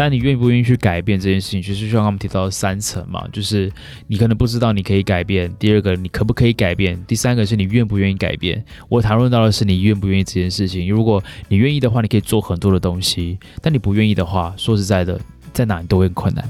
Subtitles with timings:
[0.00, 3.68] 但你愿不愿意去改变这件事情，就是就像他们提到的三层嘛，就是
[4.06, 8.64] 你可能不知道你可以改变，第二个你可不可以改变，第三个是你愿不愿意改变。
[8.88, 10.88] 我谈论到的是你愿不愿意这件事情。
[10.88, 15.20] 如果你愿意的话，你可以做很多的东西；但你不愿意的话，说实在的，
[15.52, 16.48] 在哪都会很困难。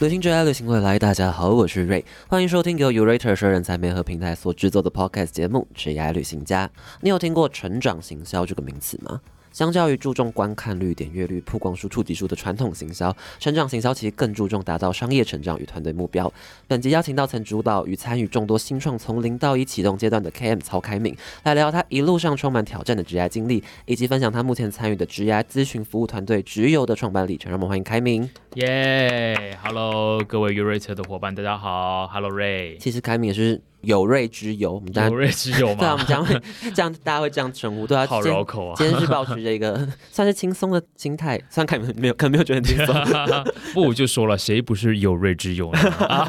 [0.00, 6.66] 旅行最爱旅行未来，大家好，我是瑞，欢迎收听由 Urator 人才媒合平台所制作的 Podcast 节目《最爱旅行家》。
[7.02, 9.20] 你有听过成长行销这个名词吗？
[9.54, 16.30] 相较于注重观看率、点阅率、曝光数、触及数的传统行销，成长行销其实更注重打造商业成长与团队目标。
[16.66, 27.48] 本集邀请到曾主导与参与众多新创从零到一启动阶段的 KM 曹开敏，来聊他一路上充满挑战的职涯经历，以及分享他目前参与的职涯咨询服务团队直邮的创办历程。
[27.48, 28.28] 让我们欢迎开明。
[28.54, 32.76] 耶，Hello，各位 u r a t e r 的伙伴，大家好，Hello Ray。
[32.78, 33.60] 其实开明也是。
[33.84, 35.76] 有瑞之友，我们大家有瑞之友嘛？
[35.80, 36.40] 对啊，我们将会
[36.74, 38.74] 这样，大家会这样称呼，对啊，好绕口啊。
[38.76, 42.94] 今天是保持着一个 算是轻松的心态，虽然可能没有，可能没有觉得很轻松。
[43.74, 45.78] 不，我就说了，谁不是有瑞之友呢？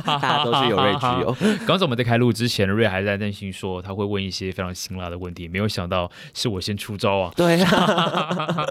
[0.05, 1.35] 大家都是有瑞之友。
[1.65, 7.31] 刚才我们在开录之前，瑞还在担心说他会问一些非常辛辣的问题，没有想到是我先出招啊。
[7.35, 8.65] 对啊。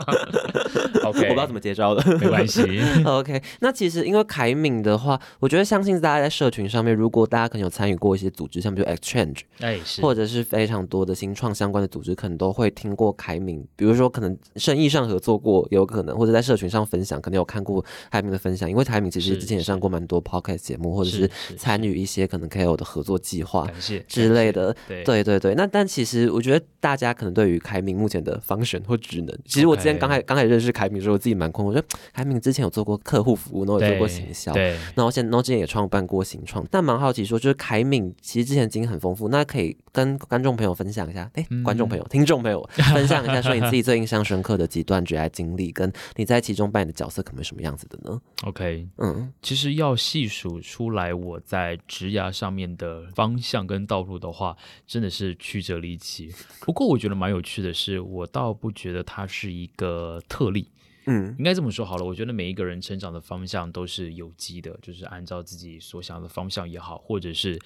[1.05, 2.63] OK，我不知道怎么接招的，没关系。
[3.05, 9.41] OK，那其实因为凯敏的话，我觉得相信大家在社群上面，如果大家可能有参与过一些组织，像比如 Exchange。
[9.61, 23.69] 哎，是，或者是非常多的新创相关的组织，可能都会听过凯明，比如说可能生意上合作过，有可能或者在社群上分享，可能有看过凯明的分享，因为凯明其实之前也上过蛮多 podcast 节目，或者是参与一些可能 KOL 的合作计划
[24.09, 25.55] 之类的，对对对。
[25.55, 42.63] 那但其实我觉得大家可能对于凯明目前的方选或职能，其实我之前刚开刚开始认识凯明的时候，我自己蛮困惑，我觉得凯明之前有做过客户服务，然后有做过行销，对，然后现然后之前也创办过新创，但蛮好奇说，就是凯明其实之前经验很丰富，那可以跟观众朋友分享一下，哎，观众朋友、听众朋友
[42.95, 56.33] 分享一下，说你自己最印象深刻的几段职业经历，跟你在其中扮演的角色可能什么样子的呢？OK，嗯，其实要细数出来我在职涯上面的方向跟道路的话，真的是曲折离奇。
[56.61, 60.71] 不过我觉得蛮有趣的是，我倒不觉得它是一个特例，
[61.07, 62.05] 嗯，应该这么说好了。
[62.05, 67.59] 我觉得每一个人成长的方向都是有机的，就是按照自己所想的方向也好，或者是。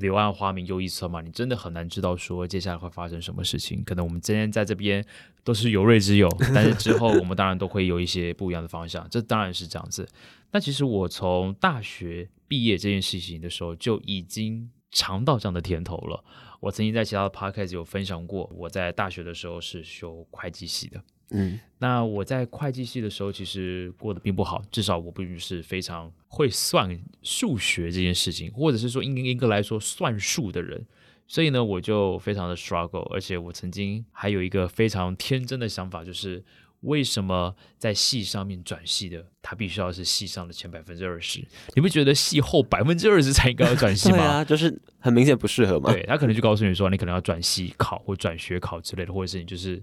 [0.00, 3.84] 柳暗花明又一村嘛，你真的很难知道说接下来会发生什么事情。
[3.84, 5.04] 可能我们今天在这边
[5.44, 10.08] 都是有瑞之友，但是之后我们当然都会有一些不一样的方向，这当然是这样子。
[10.50, 16.24] 那其实我从大学毕业这件事情的时候就已经尝到这样的甜头了。
[16.58, 21.00] 我曾经在其他的 podcast 有分享过，我在大学的时候是修会计系的。
[21.32, 30.84] 嗯，那我在会计系的时候，其实过得并不好，至少我并不是非常会算数学这件事情，或者是说应应该来说算数的人，
[31.28, 36.42] 所以呢，我就非常的 struggle，而且我曾经还有一个非常天真的想法，就是
[36.80, 41.46] 为什么在系上面转系的，他必须要是系上的前百分之二十？
[41.76, 44.16] 你不觉得系后百分之二十才应该要转系吗？
[44.18, 45.92] 对啊，就是很明显不适合嘛。
[45.92, 49.80] 对他可能就告诉你说，你可能要转系考或转学考之类的，或者是你就是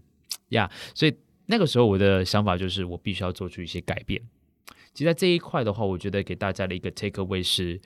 [0.50, 1.16] 呀，所以。
[1.48, 4.22] 那个时候我的想法就是，我必须要做出一些改变。
[4.94, 7.80] 其实，在这一块的话，我觉得给大家的一个 take away 是，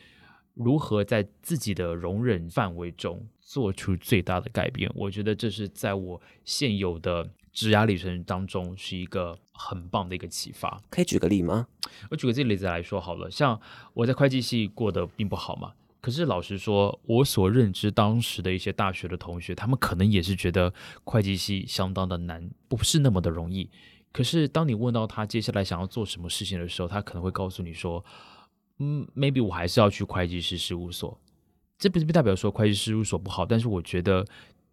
[0.54, 4.92] 如何在自己的容忍范围中做出最大的改变。
[4.96, 10.82] 我觉得这是在我现有的职涯旅程当中是一个很棒的一个启发。
[10.90, 11.68] 可以举个例吗？
[12.10, 13.60] 我举个这个例子来说好了，像
[13.94, 15.74] 我在会计系过得并不好嘛。
[16.02, 20.74] 可是老实说，我所认知当时的一些大学的同学，他们可能也是觉得
[21.04, 23.70] 会计系相当的难，不是那么的容易。
[24.12, 28.04] 可是当你问到他接下来想要做什么事情的时候，他可能会告诉你说
[28.80, 31.18] ：“嗯，maybe 我还是要去会计师事务所。”
[31.78, 34.26] 这不是不代表说会计师事务所不好，但是我觉得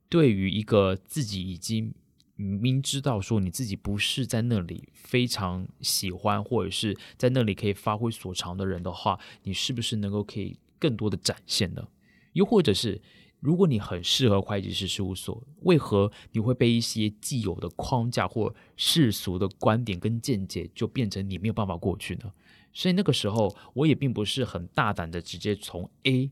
[0.08, 1.94] 对于一个自己已经
[2.36, 10.58] 明知道说你自己不是在那里非常喜欢，或者是在那里可以发挥所长的人的话，你是不是能够可以？
[10.78, 11.88] 更多的展现呢？
[12.34, 13.00] 又或者是，
[13.40, 22.32] 如果你很适合会计师事务所，为何你会被一些既有的框架或世俗的观点跟见解，就变成你没有办法过去呢？
[22.72, 26.30] 所以那个时候，我也并不是很大胆的直接从 A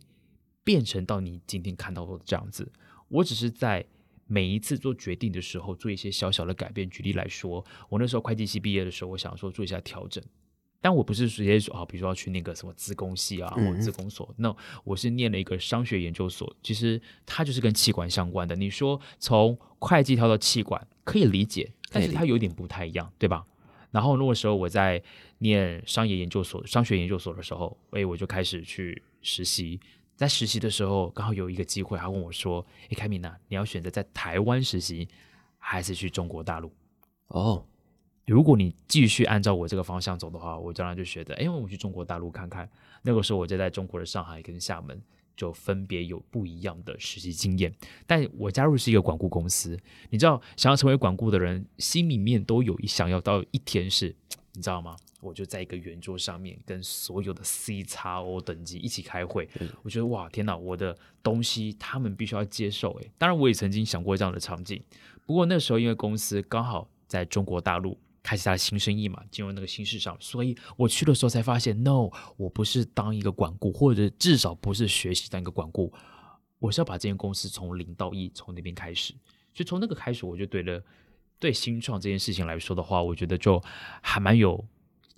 [0.63, 2.71] 变成到你今天看到的这样子。
[3.09, 3.87] 我只是在
[4.27, 6.89] 每一次做决定的时候，做一些小小的改变。
[6.91, 10.23] 举例来说，我那时候会计系毕业的时候，我想说做一下调整。
[10.81, 18.55] 但我不是直接说啊，比如说要去那个什么自工系啊，或者自工所，那我是念了一个商学研究所，其实它就是跟气管相关的。
[18.55, 23.45] 你说从会计跳到气管可以理解，但是它有点不太一样，对吧？
[23.91, 25.03] 然后那个时候我在
[25.39, 29.81] 念商业研究所、商学研究所的时候，哎，我就开始去实习。
[30.17, 35.07] 在实习的时候，刚好有一个机会，他问我说：“哎，凯米娜，你要选择在台湾实习，
[35.59, 36.73] 还是去中国大陆？”
[37.29, 37.67] 哦，
[38.27, 42.69] 如果你继续按照我这个方向走的话，我将来就觉得，哎，我去中国大陆看看。
[43.03, 45.01] 那个时候我就在中国的上海跟厦门，
[45.37, 47.73] 就分别有不一样的实习经验。
[48.05, 49.79] 但我加入是一个管顾公司，
[50.11, 54.13] 你知道，想要成为管顾的人，心里面都有一想要到一天是，
[54.55, 54.97] 你知道吗？
[55.21, 59.49] 我就在一个圆桌上面跟所有的 C 叉 O 等级一起开会。
[59.85, 62.93] 我觉得哇，天哪，我的东西他们必须要接受。
[62.95, 64.83] 诶，当然我也曾经想过这样的场景，
[65.25, 67.97] 不过那时候因为公司刚好在中国大陆。
[68.27, 75.93] 开启他的新生意嘛，进入那个新市场，所以我去的时候才发现，no，我不是当一个管顾，或者至少不是学习当一个管顾，
[76.59, 79.13] 我是要把这间公司从零到一从那边开始，
[79.55, 80.83] 所以从那个开始，我就对了，
[81.39, 83.63] 对新创这件事情来说的话，我觉得就
[84.03, 84.67] 还蛮有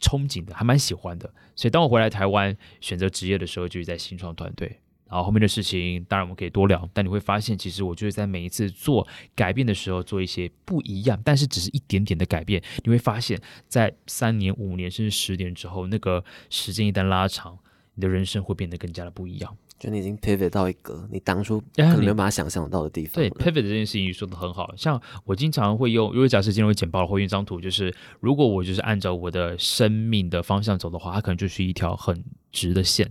[0.02, 4.80] 憧憬的，还蛮喜欢的，所以当我回来台湾选择职业的时候，就是在新创团队。
[5.08, 6.88] 然后后面的事情，当然我们可以多聊。
[6.92, 12.62] 但你会发现，其实我就是在每一次做改变的时候，做一些不一样，但是只是一点点的改变。
[12.84, 17.58] 你会发现在三年、五年甚至十年之后，那个时间一旦拉长，
[17.94, 19.56] 你的人生会变得更加的不一样。
[19.78, 23.14] 就你已经 pivot 到一个你当初可能没有办法想象到的地方。
[23.14, 33.08] 对 pivot 这件事情说的很好，像我经常会用，如果假设今天我剪报会用一张图，就是如果我就是按照我的生命的方向走的话，它可能就是一条很直的线。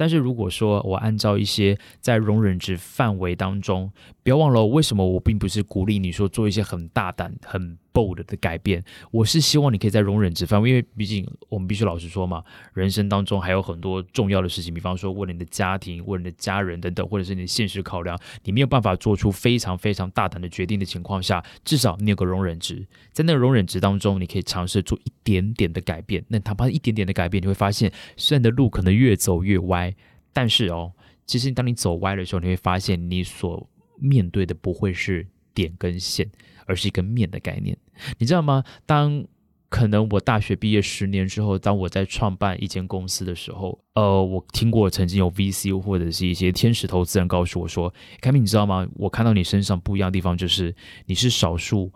[0.00, 3.92] 但是如果说我按照一些在容忍值范围当中，
[4.22, 12.42] 不要忘了为什么我并不是鼓励你说做一些很大胆、很 bold 的改变，我是希望你可以在容忍值范围，因为毕竟我们必须老实说嘛，
[12.72, 26.24] 人生当中还有很多重要的事情，比方说为了你的家庭、为了你的家人等等，或者是你的现实考量，你没有办法做出非常非常大胆的决定的情况下，至少你有个容忍值，在那个容忍值当中，你可以尝试做一点点的改变。
[26.28, 29.89] 那哪怕一点点的改变，你会发现，虽然的路可能越走越歪。
[30.32, 30.92] 但是哦，
[31.26, 36.30] 其实当你走歪的时候，你会发现你所面对的不会是点跟线，
[36.66, 37.76] 而是一个面的概念。
[38.18, 38.64] 你知道吗？
[38.86, 39.24] 当
[39.68, 48.88] 可能我大学毕业十年之后，当我在创办一间公司的时候，呃，我听过曾经有 VC 或者是一些天使投资人告诉我说：“凯明，你知道吗？
[48.96, 50.74] 我看到你身上不一样的地方，就是
[51.06, 51.92] 你是少数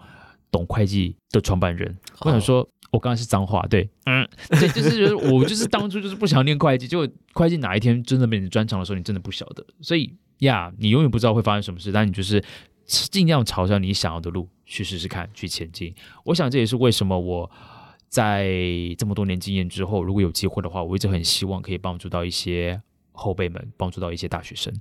[0.50, 2.69] 懂会计的创办人。”我想说。
[2.94, 4.25] 我刚刚是脏话，对，嗯，
[4.61, 12.41] 对，就是觉得我就是当初就是不想念会计，结果会计哪一天真的变成专长的时候，你真的不晓得，所以呀，你永远不知道会发生什么事，但你就是
[12.87, 15.93] 尽量朝着你想要的路去试试看，去前进。
[16.26, 17.50] 我想这也是为什么我
[18.08, 18.49] 在
[18.96, 22.81] 这么多年经验之后，如果有机会的话，我一直很希望可以帮助到一些
[23.11, 24.73] 后辈们，帮助到一些大学生。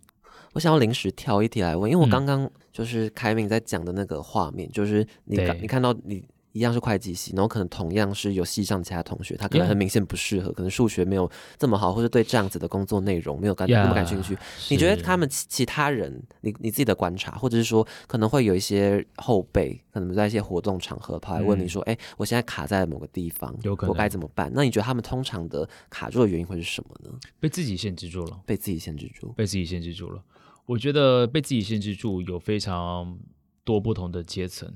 [0.54, 6.24] 我想要临时挑一题来问，因为我刚刚就是凯明在讲的那个画面，就是你你看到你。
[6.54, 14.38] 一样是会计系，然后可能同样是有系上其他同学，他可能很明显不适合，可能数学没有这么好，或者对这样子的工作内容没有感那么感兴趣。
[14.70, 23.54] 你觉得他们其他人，你你自己的观察，或者是说可能会有一些后辈，可能在一些活动场合跑来问你说：“哎，我现在卡在某个地方，
[23.88, 27.10] 我该怎么办？”那你觉得他们通常的卡住的原因会是什么呢？
[27.40, 30.24] 被自己限制住了，被自己限制住，被自己限制住了。
[30.68, 33.18] 我觉得被自己限制住有非常
[33.64, 34.72] 多不同的阶层。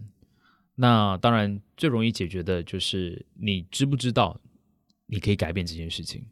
[0.80, 4.40] 那当然，最容易解决的就是你知不知道
[5.08, 6.24] 你可以改变这件事情，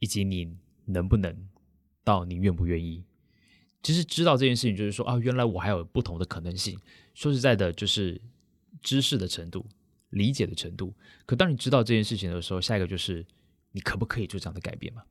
[0.00, 0.52] 以及你
[0.86, 1.48] 能不能
[2.02, 3.04] 到你愿不愿意。
[3.80, 6.76] 其实知道这件事情，就是说啊，原来我还有不同的可能性。
[7.14, 8.20] 说实在的，就是
[8.82, 9.64] 知识的程度、
[10.08, 10.92] 理解的程度。
[11.24, 13.24] 可当你知道这件事情的时候，下一个就是
[13.70, 15.04] 你可不可以做这样的改变嘛？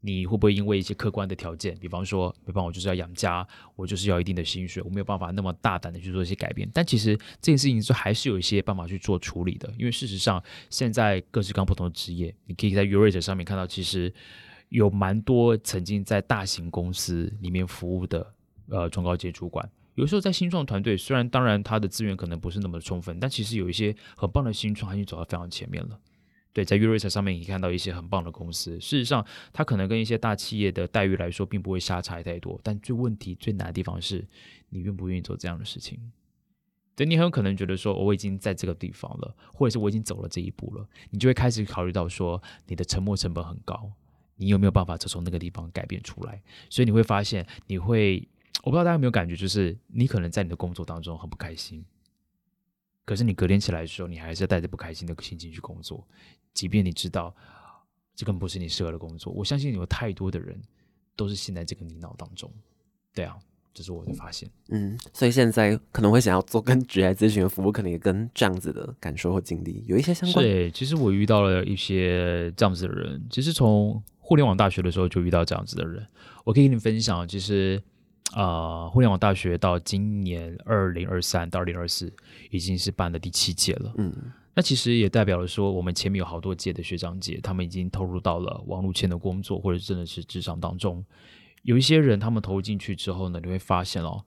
[0.00, 6.70] 你会不会因为一些客观的条件，比方说，比方我就是要养家，我就是要一定的薪水，我没有办法那么大胆的去做一些改变。
[6.72, 14.12] 但其实这件事情是还是有一些办法去做处理的，因为事实上现在各式各样不同的职业，你可以在 u r a t e 上面看到，其实
[14.68, 18.34] 有蛮多曾经在大型公司里面服务的
[18.68, 25.98] 呃中高阶主管，有时候在新创团队，虽然当然他的资源可能不是那么的充分，但其实有一些很棒的新创，已经走到非常前面了。
[26.52, 28.80] 对，在 u r a t e 上面，你看到一些很棒的公司。
[28.80, 32.58] 事实上，它可能跟一些大企业的待遇来说，并不会相差太多。
[32.64, 34.26] 但最问题、最难的地方是，
[34.70, 36.00] 你愿不愿意做这样的事情？
[36.96, 43.92] 对你很有可能觉得说，我已经在这个地方了，或者是我已经走了这一步了，你就会开始考虑到说，你的沉没成本很高，
[44.34, 46.42] 你有没有办法从那个地方改变出来？
[46.68, 48.26] 所以你会发现，你会，
[48.64, 51.84] 我不知道大家有没有感觉，就是你可能在你的工作当中很不开心。
[53.04, 56.04] 可是你隔天起来的时候，你还是带着不开心的心情去工作，
[56.58, 57.32] 即便你知道
[58.16, 59.32] 这根本不是你适合的工作。
[59.32, 60.60] 我相信有太多的人
[61.14, 62.52] 都是陷在这个泥淖当中。
[63.14, 63.38] 对啊，
[63.72, 64.50] 这是我的发现。
[64.70, 70.44] 嗯，所以现在可能会想要做跟职业咨询的服务，可能也跟这样子的感受或经历有一些相关。
[70.44, 76.04] 对，其实我遇到了一些这样子的人，其实从互联网大学的时候就遇到这样子的人。
[76.42, 77.80] 我可以跟你分享，其实
[78.34, 82.12] 呃，互联网大学到今年二零二三到二零二四，
[82.50, 83.94] 已经是办了第七届了。
[83.96, 84.12] 嗯，
[84.58, 91.04] 那其实也代表了说，我们前面有好多届的学长姐，他们已经投入到了网络圈的工作，或者真的是职场当中。
[91.62, 94.24] 有一些人，他们投进去之后呢，你会发现哦，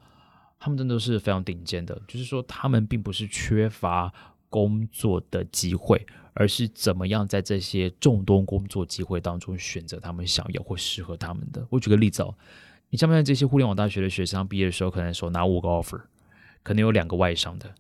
[0.58, 4.10] 他们真的是非常顶尖的，就是说他们并不是缺乏
[4.48, 6.02] 工作的机会，
[6.34, 11.68] 而是怎么样在这些众多工作机会当中选择他们想要或适合他们的。
[11.70, 12.34] 我举个例子哦。
[12.90, 16.00] 你像不像这些互联网大学的学生毕业的时候，可能手拿五个 offer，
[16.64, 17.76] 可能有两个外商的，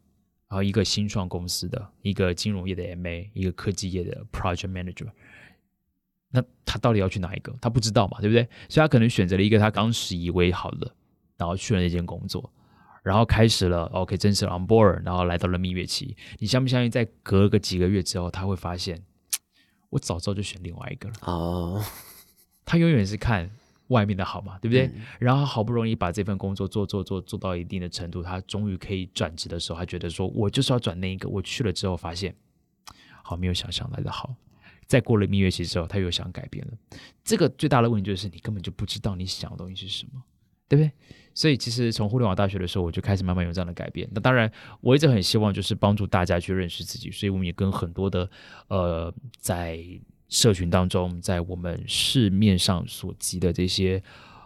[0.51, 5.07] 然后一个新创公司的，一个金融业的 MA，一个科技业的 project manager。
[6.29, 7.55] 那他到底要去哪一个？
[7.61, 8.43] 他不知道嘛，对不对？
[8.67, 10.93] 所以他可能选择了一个他当时以为好的，
[11.37, 12.51] 然后去了那间工作，
[13.01, 16.17] 然后开始了 OK 正式 on board，然后来到了蜜月期。
[16.39, 19.01] 你相不相信，在隔个几个月之后，他会发现，
[19.91, 21.15] 我早知道就选另外一个了。
[21.21, 21.81] 哦，
[22.65, 23.49] 他永远是看。
[23.91, 24.89] 外面的好嘛，对不对？
[25.19, 31.29] 然后好不容易把这份工作做做做做到一定的程度，他终于可以转职的时候，他觉得说，我就是要转那一个。
[31.29, 32.33] 我去了之后发现，
[33.21, 34.33] 好没有想象来的好。
[34.87, 36.73] 再过了蜜月期之后，他又想改变了。
[37.23, 40.21] 这个最大的问题就是，你根本就不知道你想的东西是什么，
[40.67, 40.91] 对不对？
[41.33, 44.09] 所以其实从互联网大学的时候，我就开始慢慢有这样的改变。
[44.13, 48.29] 那当然，我一直很希望就是帮助大家去认识自己，所以我们也跟很多的
[48.67, 49.79] 呃在。
[50.31, 54.01] 社群当中，在我们市面上所集的这些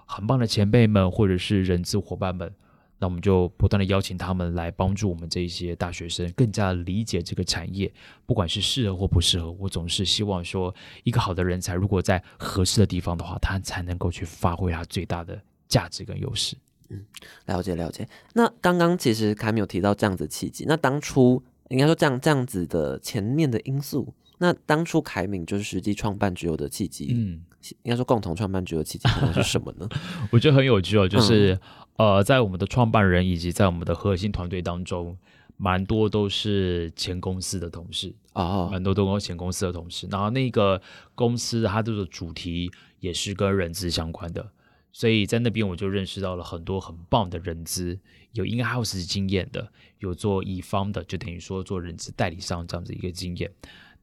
[0.06, 2.52] 很棒的前辈们，或者是人资伙伴们，
[2.98, 7.94] 那我们就不断的邀请他们来帮助我们这些大学生更加理解这个产业，
[8.26, 10.74] 不管是适合或不适合，我总是希望说，
[11.04, 16.58] 一个好的人才如果在合适的地方的话，他才能够去发挥他最大的价值跟优势。
[16.90, 17.06] 嗯，
[17.46, 18.10] 了解了解。
[18.34, 24.12] 那刚刚其实凯米有提到这样子契机，那当初应该说这样这样子的前面的因素。
[24.38, 27.42] 那当初凯敏就是实际创办局友的契机，嗯，
[27.84, 29.88] 应该说共同创办局友的契机是什么呢？
[30.32, 31.58] 我觉得很有趣哦，就是
[31.98, 35.18] 呃，在我们的创办人以及在我们的核心团队当中，
[35.56, 40.06] 蛮多都是前公司的同事啊，蛮多都跟前公司的同事。
[40.12, 40.82] 然后那个
[41.16, 44.46] 公司它这个主题也是跟人资相关的，
[44.92, 47.98] 所以在那边我就认识到了很多很棒的人资，
[48.34, 53.50] 有 in house 经验的，有做乙方的，就等于说做人资代理商这样子一个经验。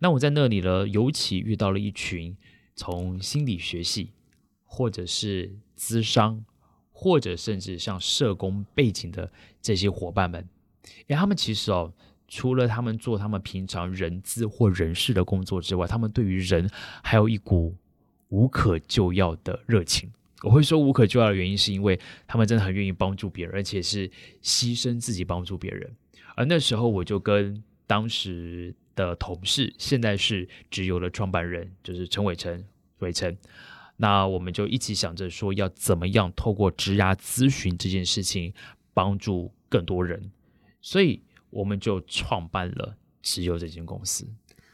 [0.02, 2.36] 那我在那里呢，尤其遇到了一群
[2.74, 4.10] 从心理学系，
[4.64, 6.44] 或者是资商，
[6.90, 9.30] 或者甚至像社工背景的
[9.60, 10.48] 这些伙伴们，
[11.06, 11.92] 哎，他们其实哦，
[12.26, 16.68] 除了他们做他们平常人资或人事的工作之外，他们对于人
[17.04, 17.72] 还有一股
[18.30, 20.10] 无可救药的热情。
[20.42, 24.10] 我会说无可救药的原因，是因为他们真的很愿意帮助别人，而且是
[24.42, 25.94] 牺牲自己帮助别人。
[26.34, 28.74] 而那时候我就跟当时。
[28.94, 32.64] 的同事现在是直邮的创办人，就是陈伟成，
[32.98, 33.36] 伟成。
[33.96, 38.52] 那我们就一起想着说，要怎么样透过职涯咨询这件事情，
[38.94, 40.32] 帮助更多人，
[40.80, 44.26] 所以我们就创办了直邮这间公司。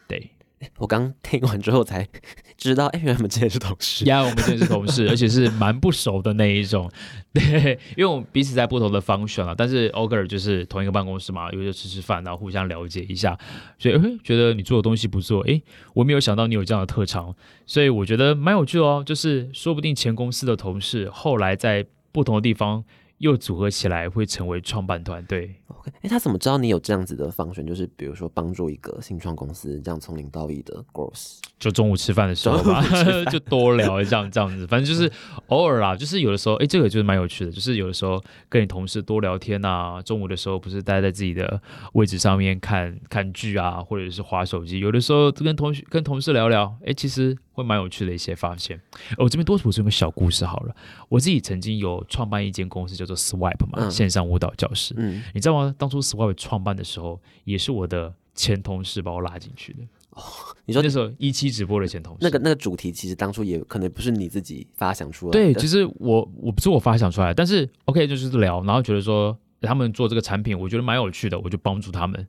[0.07, 0.31] 对。
[0.79, 2.07] 我刚听完之后才
[2.59, 4.05] 知道，哎，原来我们之前是同事。
[4.07, 6.91] 呀，我们之前是同事，而且是蛮不熟的那一种。
[7.33, 13.39] 对，因为我们彼此在不同的方选了，但是 o g r 就是同一个办公室嘛，有时候吃吃饭，然后互相了解一下，
[13.79, 15.41] 所以觉得你做的东西不错。
[15.49, 15.61] 哎，
[15.95, 17.35] 我没有想到你有这样的特长，
[17.65, 19.03] 所以我觉得蛮有趣的哦。
[19.07, 22.85] 就是说不定前公司的同事后来在不同的地方。
[23.19, 25.55] 又组合起来会成为创办团队。
[25.69, 27.67] OK，哎，他怎么知道你有这样子的方选？
[27.67, 32.83] 就是比如说帮助一个新创公司这样从零到一的 growth，就中午吃饭的时候吧，
[33.31, 34.67] 就多聊这样这样子。
[34.67, 35.11] 反正就是
[35.49, 37.51] 偶尔啦，就是有的时候，哎，这个就是蛮有趣的。
[37.51, 41.61] 就是有的时候跟你同事多聊天啊，中午的时候不是待在自己的
[41.95, 44.79] 位置上面看看剧啊，或者是划手机。
[44.79, 48.81] 有的时候跟同学跟同事聊聊，哎，其实会蛮有趣的一些发现。
[49.17, 50.77] 我这边多补充个小故事好了，
[51.09, 53.09] 我自己曾经有创办一间公司叫。
[53.09, 54.93] 做 Swipe 嘛，线上舞蹈教室。
[54.99, 55.75] 嗯，你知道吗？
[55.79, 59.79] 当初 Swipe 创办的时候，也是我的前同事把我拉进去的。
[60.11, 60.23] 哦，
[60.67, 65.39] 你说那时候一期直播的前同事，那个那个主题其实当初也可能不是你自己发想出来的。
[65.39, 72.29] 对，其实我我不是我发想出来的，但是 OK 就是聊，然后觉得说他们做这个产品，我觉得蛮有趣的，我就帮助他们，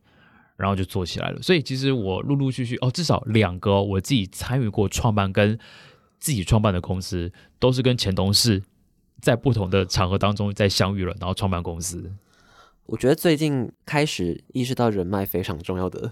[0.59, 1.41] 然后就做起来了。
[1.41, 5.57] 所以其实我陆陆续续哦，至少两个我自己参与过创办跟
[6.19, 8.61] 自己创办的公司，都是跟前同事。
[9.21, 12.09] 在不同的场合当中在相遇了，然后创办公司。
[12.85, 16.09] 我觉得最近开始意识到人脉非常重要的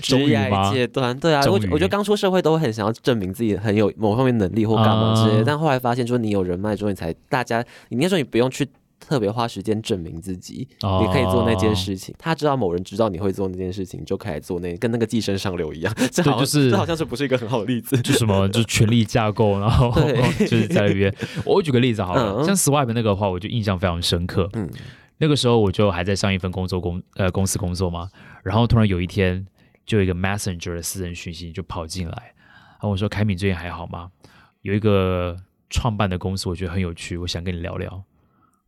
[0.00, 1.18] 职业阶段。
[1.18, 8.64] 对啊，我我觉得刚出社会都很想要证明自己很有某方面能力或干嘛之类，但后来发现，说你有人脉之后，你才大家，你应该说你不用去
[8.98, 12.14] 特别花时间证明自己，哦你可以做那件事情。
[12.18, 15.94] 他知道某人知道你会做那件事情，就开始做那跟那个寄生上流一样。
[16.10, 17.96] 这好像就是这好像是不是一个很好的例子？
[18.02, 19.92] 就什么就是权力架构，然后
[20.38, 21.14] 就是在那边。
[21.44, 24.48] 我举个例子好了，嗯像 Swipe 那个的话，我就印象非常深刻。
[24.54, 24.68] 嗯
[25.18, 28.10] 那个时候我就还在上一份工作公呃公司工作嘛，
[28.44, 29.46] 然后突然有一天，
[29.86, 32.34] 就有一个 Messenger 的私人讯息就跑进来，
[32.72, 34.10] 然后我说：“凯敏最近还好吗？
[34.60, 35.34] 有一个
[35.70, 38.02] 创办的公司，我觉得很有趣，我想跟你聊聊。”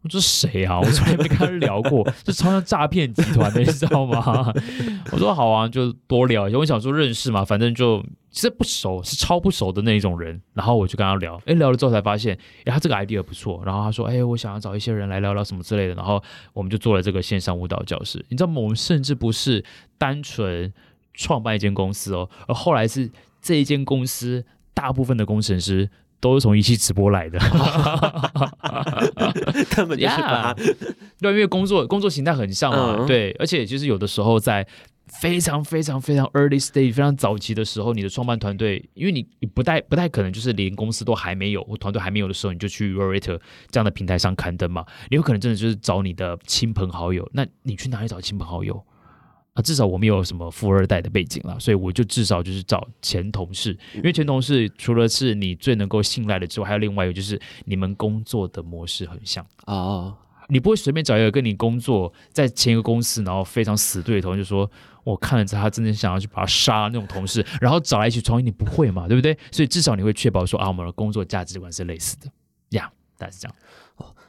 [0.02, 0.78] 我说谁啊？
[0.80, 4.52] 我从来没跟他聊过， 这超像诈骗集团的，你知道吗？
[5.10, 6.58] 我说好啊，就多聊一下。
[6.58, 8.00] 我想说认识嘛，反正就
[8.30, 10.40] 其实不熟，是超不熟的那一种人。
[10.54, 13.60] 然后我就跟他聊，哎，聊了之后才发现，哎，他这个 idea 不错。
[13.66, 15.94] 然后他说，哎，我想要找一些人来聊聊什么之类的。
[15.94, 18.24] 然后我们就做了这个线上舞蹈教室。
[18.28, 18.60] 你知道吗？
[18.60, 19.64] 我们甚至不是
[19.98, 20.72] 单纯
[21.12, 23.10] 创办一间公司哦，而后来是
[23.42, 25.90] 这一间公司大部分的工程师。
[26.20, 27.38] 都是从一期直播来的，
[29.74, 30.76] 根本就是把 Yeah
[31.20, 33.06] 对，因为工作工作形态很像嘛，嗯。
[33.06, 34.66] 对，而且就是有的时候在
[35.20, 48.84] 非常非常非常 early stage、非常早期的时候，你的创办团队，因为你你不太不太可能就是连公司都还没有或团队还没有的时候，你就去 Orator 这样的平台上刊登嘛，你有可能真的就是找你的亲朋好友，那你去哪里找亲朋好友？
[49.58, 59.44] 啊，至少我没有什么富二代的背景了，所以我就至少就是找前同事，因为前同事除了是你最能够信赖的之外，还有另外一个就是你们工作的模式很像。
[59.66, 60.16] 哦，
[60.48, 64.70] 你不会随便找一个跟你工作在前一个公司，然后非常死对头，就说
[65.02, 69.36] 我看了之后他真的想要去把他杀那种同事，然后找来一起创业，你不会嘛，对不对？
[69.50, 72.30] 所以至少你会确保说啊，我们的工作价值观是类似的
[72.70, 73.56] 呀，大概是这样。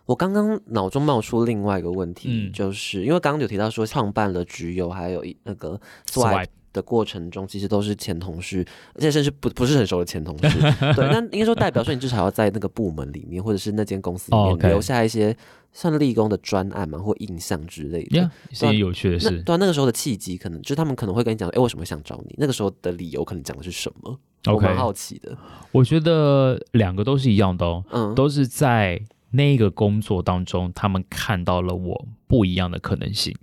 [0.10, 10.60] 我刚刚脑中冒出另外一个问题，嗯就是因为刚刚有提到说创办了局友，还有一那个 Swipe 的过程中，其实都是前同事，而且甚至不不是很熟的前同事。
[10.96, 15.38] 对， 那应该说代表说你至少要在那个部门里面，或者是那间公司里哦面留下一些
[15.72, 18.18] 算立功的专案嘛，或印象之类的。
[18.18, 19.44] 呀，是一件有趣的那事。
[19.44, 22.34] 对啊，那个时候的契机可能就是他们可能会跟你讲，哎，为什么想找你？
[22.40, 24.20] 那个时候的理由可能讲的是什么？
[24.52, 25.38] 我蛮好奇的。
[25.72, 29.00] 我觉得两个都是一样的哦，嗯，都是在
[29.32, 33.36] 那个工作当中，他们看到了我不一样的可能性。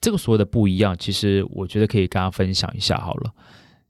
[0.00, 3.32] 这个所谓的不一样，其实我觉得可以跟大家分享一下好了。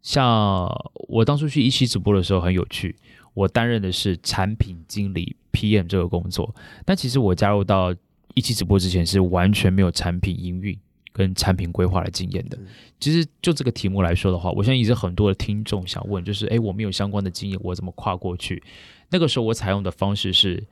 [0.03, 0.69] 像
[1.09, 2.97] 我当初去一期直播的时候很有趣，
[3.35, 7.95] 我担任的是产品经理 PM 这个工作，但其实我加入到
[8.35, 10.77] 一期直播之前是完全没有产品营运
[11.13, 12.67] 跟产品规划的经验的嗯。
[12.99, 18.63] 其实就这个题目来说的话，我相信也是很多的听众想问，就是诶，我没有相关的经验，我怎么跨过去？
[19.11, 20.65] 那个时候我采用的方式是，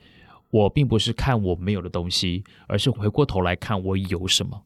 [0.50, 4.62] 我并不是看我没有的东西，而是回过头来看我有什么，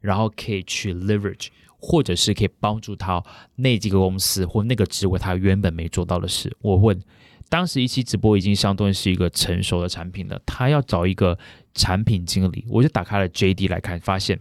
[0.00, 3.22] 然后可以去 leverage，或者是可以帮助他
[3.56, 6.56] 那几个公司或那个职位他原本没做到的事。
[6.60, 7.02] 我问，
[7.48, 11.38] 当时一期直播已经相对是一个成熟的产品了，他要找一个
[11.74, 14.38] 产品经理，我就打开了 JD 来看，发现。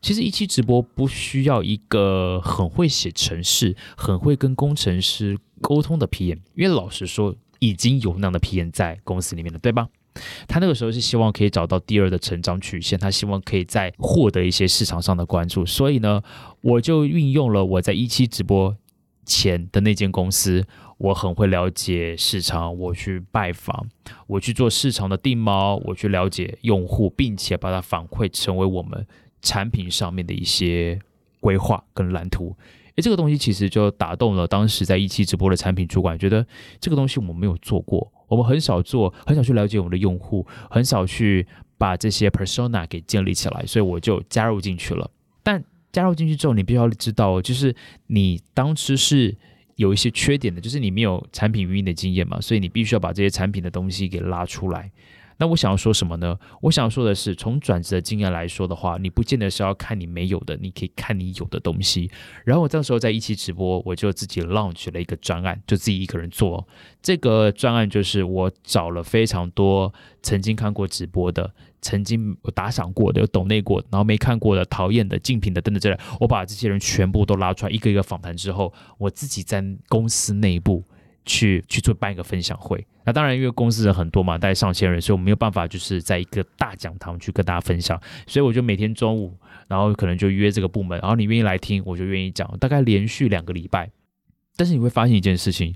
[0.00, 9.88] 其实一期直播不需要一个很会写程式、很会跟工程师沟通的 PM，因为老实说，已经有那样的 PM 在公司里面了，对吧？
[10.46, 16.22] 他那个时候是希望可以找到第二的成长曲线，他希望可以再获得一些市场上的关注，所以呢，
[16.60, 18.76] 我就运用了我在一期直播
[19.24, 20.64] 前的那间公司，
[20.96, 23.88] 我很会了解市场，我去拜访，
[24.26, 29.06] 我去做市场的定锚，我去了解用户，并且把它反馈成为我们
[29.42, 30.98] 产品上面的一些
[31.40, 32.56] 规划跟蓝图。
[32.98, 36.44] 诶，这个东西其实就打动了当时在一期直播的产品主管，觉得
[36.80, 41.46] 这个东西我们没有做过，我们很少做，很少去了解我们的用户，很少去
[41.78, 45.08] 把这些 persona 给建立起来，所以我就加入进去了。
[45.44, 47.72] 但加入进去之后，你必须要知道，就是
[48.08, 49.36] 你当时是
[49.76, 54.90] 有一些缺点的，就是你没有产品运营的经验嘛，所以你必须要把这些产品的东西给拉出来。
[55.40, 56.36] 那我想要说什么呢？
[56.62, 62.10] 我想说的是，从转职的经验来说的话，你不见得是要看你没有的，你可以看你有的东西。
[62.44, 66.66] 然后我这时候在一期直播，我就自己 launch 了一个专案，就自己一个人做。
[67.00, 71.48] 这个专案就是我找了非常多曾经看过直播的、
[71.80, 80.82] 曾经有打赏过的、有抖内过，然后没看过的、讨厌的、竞品的等等之类，我把这些人全部都拉出来，一个一个访谈之后，我自己在公司内部。
[81.28, 89.36] 去去做办一个分享会，那当然因为公司人很多嘛，大概上千人，所以我没有办法就是在一个大讲堂去跟大家分享，所以我就每天中午，
[89.68, 93.90] 然后可能就约这个部门，然后你愿意来听，我就愿意讲，大概连续两个礼拜。
[94.56, 95.74] 但是你会发现一件事情，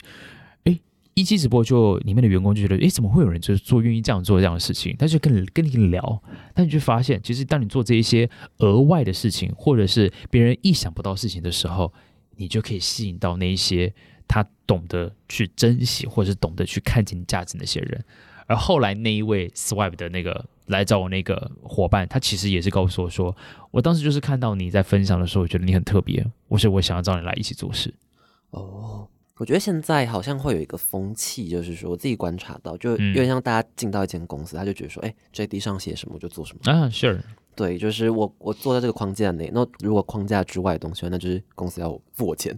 [0.64, 0.80] 诶，
[1.12, 4.96] 一期直播就里面的员工就觉得，诶，怎么会有人就是做愿意这样做这样的事情？
[4.98, 6.22] 他就跟你跟你聊，
[6.54, 11.92] 但你就发现，其实当你做这一些额外的事情，或者是别人意想不到事情的时候，
[12.36, 13.92] 你就可以吸引到那一些。
[14.32, 18.02] 他懂得去珍惜，或者是懂得去看见价值那些人。
[18.46, 23.36] 而后来那一位 Swipe 的那个来找我那个伙伴，他其实也是告诉我说，
[23.70, 27.92] 我当时就是看到你在分享的时候，我觉得你很特别，我说我想要找你来一起做事。
[28.52, 36.72] 哦，我觉得现在好像会有一个风气，就是说我自己观察到，就嗯有点像大家进到一间公司，他就觉得说，哎，JD 上写什么就做什么。
[36.72, 37.20] 啊，sure，
[37.54, 42.56] 对，就是我我坐在这个框架内，那如果框架之外的东西，那就是公司要付我钱。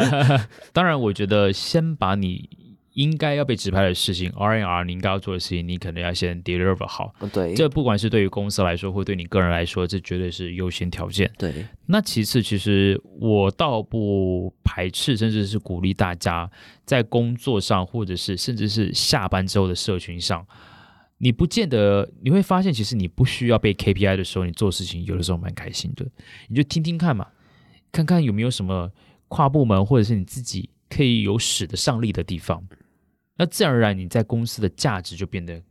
[0.72, 2.48] 当然，我觉得先把你
[2.94, 7.14] 应该要被指派的事情，R N R 你应该要做的事情，你可能要先 deliver 好。
[7.20, 11.30] 嗯，对，这不管是对于公司来说，或对你个人来说，这绝对是优先条件。
[11.38, 16.50] 对，那其次，其实我倒不排斥，甚至是鼓励大家
[16.84, 20.44] 在工作上，或者是甚至是下班之后的社群上，
[21.22, 26.06] 你不见得你会发现，其实你不需要被 KPI 的时候，你做事情有的时候蛮开心的。
[26.48, 27.26] 你就听听看嘛，
[27.92, 28.90] 看看有没有什么
[29.28, 32.66] 跨部门或者是你自己可以有使得上力的地方。
[33.36, 35.62] 那自然而然，你在公司的价值就变得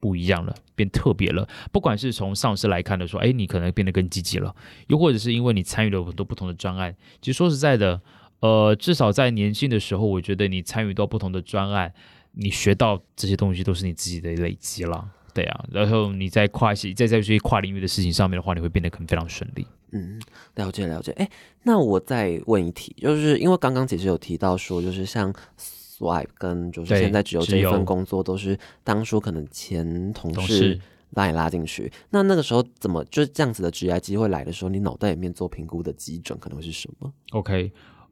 [0.00, 1.48] 不一样了，变特别了。
[1.70, 4.54] 不管是从上司来看的说，哎，你可能变得更积极了，
[4.88, 6.94] 又或者是因为你参与了很多不同的专案。
[7.22, 8.02] 其实说实在的，
[8.40, 11.94] 呃，至少在年轻的时候，我觉得你参与到不同的专案，
[12.36, 15.10] 你学到这些东西都是你自己的累积了。
[15.34, 19.66] 对啊，然后你在跨系在在这些跨领域的事情上面的话，你会变得可能非常顺利。
[19.92, 20.18] 嗯，
[20.54, 21.12] 了解了解。
[21.12, 21.28] 哎，
[21.62, 30.80] 那我再问一题，就是因为刚刚姐姐有提到说，就是像 Swipe 跟就是现在只有这一份工作，都是当初可能前同事同事
[31.12, 31.92] 把你拉进去。
[32.08, 37.70] 那那个时候怎么就是这样子的职业机会来的时候，你脑袋里面做评估的基准可能会是什么？OK，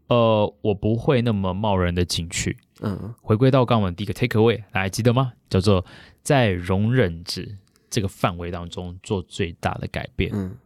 [0.09, 2.57] 呃，我不会那么贸然的进去。
[2.81, 5.33] 嗯回归到刚刚我们第一个 take away，大家还记得吗？
[5.49, 5.85] 叫做
[6.23, 7.57] 在容忍值
[7.88, 10.31] 这个范围当中做最大的改变。
[10.35, 10.57] 嗯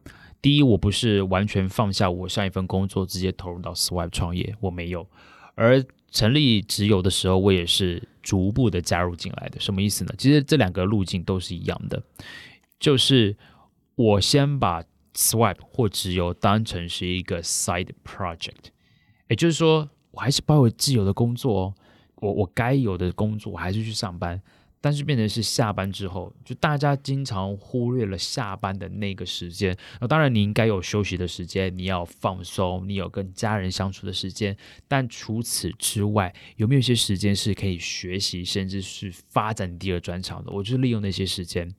[0.41, 5.05] 第一，我不是完全放下我上一份工作，直接投入到 Swipe 创业，我没有。
[5.57, 9.59] 而成立直邮的时候，我也是逐步的加入进来的。
[9.59, 10.15] 什么意思呢？
[10.17, 12.01] 其实这两个路径都是一样的，
[12.79, 13.37] 就是
[13.97, 18.71] 我先把 Swipe 或直邮当成是一个 side project，
[19.29, 21.75] 也就是说，我还是保有自由的工作哦，
[22.17, 24.41] 我我该有的工作我还是去上班，
[24.81, 29.77] 但是变成是下班之后，就大家经常忽略了下班的那个时间。
[30.01, 34.57] 那当然，你应该有休息的时间，你要放松，你有跟家人相处的时间。
[34.87, 40.51] 但除此之外，有没有一些时间是可以学习，甚至是发展第二专长的？
[40.53, 41.75] 我就是利用那些时间。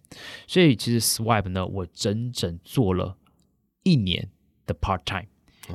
[0.45, 3.17] 所以其实 Swipe 呢，我整整做了
[3.83, 4.29] 一年
[4.65, 5.27] 的 part time。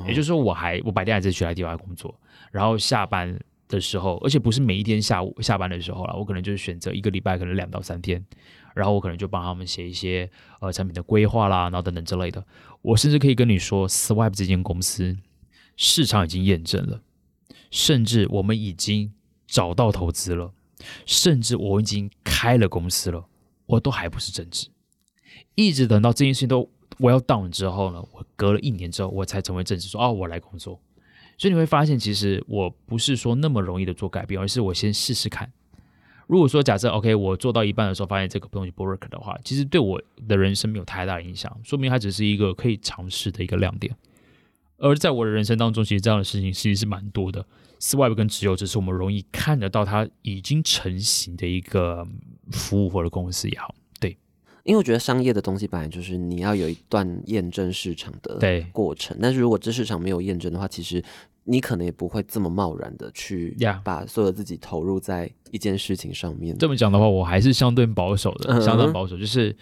[0.07, 2.15] 也就是说，我还我白天还在去他地方工作，
[2.51, 8.25] 然后下班的时候，而且不是每一天下午下班的时候啦，我可能就是选择一个礼拜可能两到三天，
[8.75, 10.31] 然后我可能就帮他们写一些
[10.61, 12.45] 呃产品的规划啦，然后等等之类的。
[12.83, 15.17] 我甚至可以跟你说，Swipe 这间公司
[15.77, 17.01] 市场已经验证了，
[17.71, 19.13] 甚至我们已经
[19.47, 20.53] 找到投资了，
[21.07, 23.27] 甚至我已经开了公司了，
[23.67, 24.69] 我都还不是正职，
[25.55, 30.81] 一直等到这件事情都 well done 之后呢，我隔了一年之后，我才成为正式，说哦，我来工作。
[31.37, 35.53] 所以你会发现，其实我不是说那么容易的做改变，而是我先试试看。
[36.27, 43.95] 如果说假设 OK，我做到一半的时候发现这个东西不 work 的话，其实对我的人生没有太大影响，说明它只是一个可以尝试的一个亮点。
[44.79, 47.45] 而在我的人生当中，其实这样的事情其实是蛮多的。
[47.79, 52.07] Swipe 跟直邮只是我们容易看得到它已经成型的一个
[52.51, 53.75] 服务或者公司也好，
[54.65, 61.03] 因为我觉得商业的东西本来就是你要有一段验证市场的对过程，但是如果这市场没有验证的话，其实
[61.45, 66.57] 你可能也不会这么贸然的去把所有自己投入在一件事情上面。
[66.57, 69.55] 这么讲的话，我还是相对保守的，嗯相当保守，就是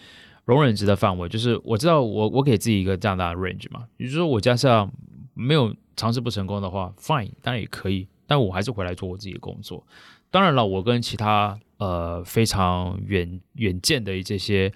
[0.44, 4.88] 容忍值的范围，就是我知道我我给自己一个这样大的 range 嘛，也就是说我加上
[5.34, 9.84] 没有尝试不成功的话，fine，当然也可以，但我还是回来做我自己的工作。
[10.32, 14.72] 当然了，我跟其他呃非常远远见的这些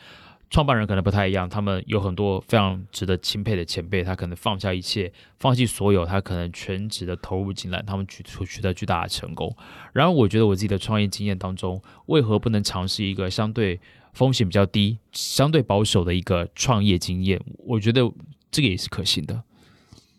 [0.51, 9.57] 创办人可能不太一样，他们有很多非常值得钦佩的前辈，他可能放下一切，放弃所有，他可能全职的投入进来，他们取取得巨大的成功。
[9.95, 13.81] 然后我觉得我自己的创业经验当中，为何不能尝试一个相对
[14.13, 17.41] 风险比较低、相对保守的一个创业经验？
[17.65, 18.03] 我觉得
[18.51, 19.43] 这个也是可行的。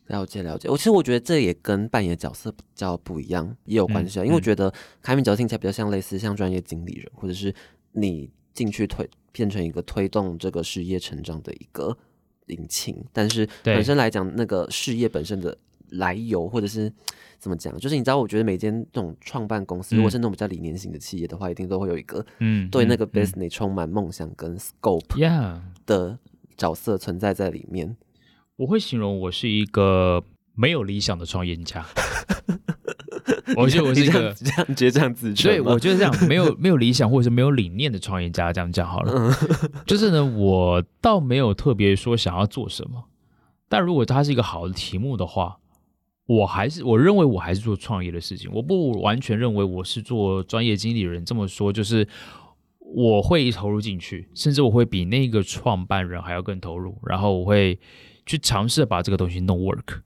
[0.08, 4.24] 了解了解，我其实我觉得这也跟扮演角色比较不一样，也有关系啊。
[4.24, 7.54] 嗯因为我觉得开明角色听起来比较像类似像专业经理人，或者是
[7.92, 11.96] 你进去推变成一个推动这个事业成长的一个
[12.48, 15.58] 引擎，但是本身来讲，那个事业本身的
[15.92, 16.92] 来由或者是
[17.38, 26.18] 怎么讲，就是你知道，我觉得每间这种创办公司，嗯如果是那种比较理念型的企业的话，一定都会有一个嗯，对那个嗯 business 充满梦想跟 scope 的
[26.56, 27.96] 角色存在在里面。
[28.58, 30.24] 我会形容我是一个
[30.56, 31.86] 没有理想的创业家。
[33.56, 39.14] 我觉得我是一个，这样直接这样子所以我觉得这样没有没有理想或者是没有理念的创业家，这样讲好了。
[39.14, 39.34] 嗯
[39.88, 43.06] 就是呢，我倒没有特别说想要做什么，
[43.70, 45.60] 但如果它是一个好的题目的话，
[46.26, 51.24] 我还是我认为我还是做创业的事情，我不完全认为我是做专业经理人。
[51.24, 52.08] 这么说就是
[52.80, 57.80] 我会投入进去，甚至我会比那个创办人还要更投入，然后我会
[58.28, 60.02] 去尝试把这个东西弄 work。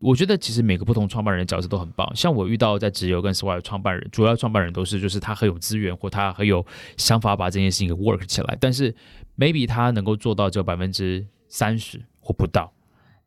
[0.00, 6.64] 我觉得其实每个不同创办人的角色都很棒，像我遇到在直邮跟 s w a 的创办人，主要创办人都是就是他很有资源或他很有
[6.96, 8.94] 想法把这件事情给 work 起来，但是
[9.38, 12.72] maybe 他能够做到只有百分之三十或不到，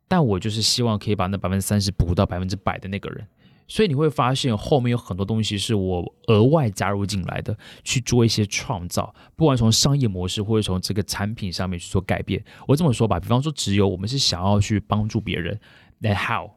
[0.07, 3.27] 但我就是希望可以把那百分之三十补到百分之百的那个人。
[3.73, 12.45] 所以你会发现后面有很多东西是我额外加入进来的，去做一些创造，不管从商业模式或者从这个产品上面去做改变。
[12.67, 15.59] 我这么说吧，比方说只有，我们是想要去帮助别人
[15.99, 16.51] ，then how，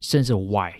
[0.00, 0.72] 甚至 why，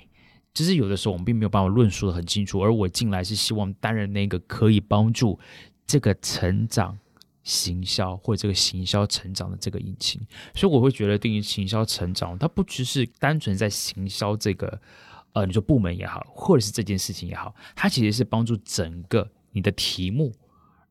[0.55, 5.39] 就是有的时候我们并没有办法论述的很清楚，而我进来是希望担任那个可以帮助
[5.87, 6.99] 这个成长。
[7.43, 10.21] 行销或者这个行销成长的这个引擎，
[10.55, 14.79] 所以我会觉得定义行销成长，它不只是单纯在行销这个，
[15.33, 20.33] 呃，你说部门也好，或者是这件事情也好，它其实是帮助整个你的题目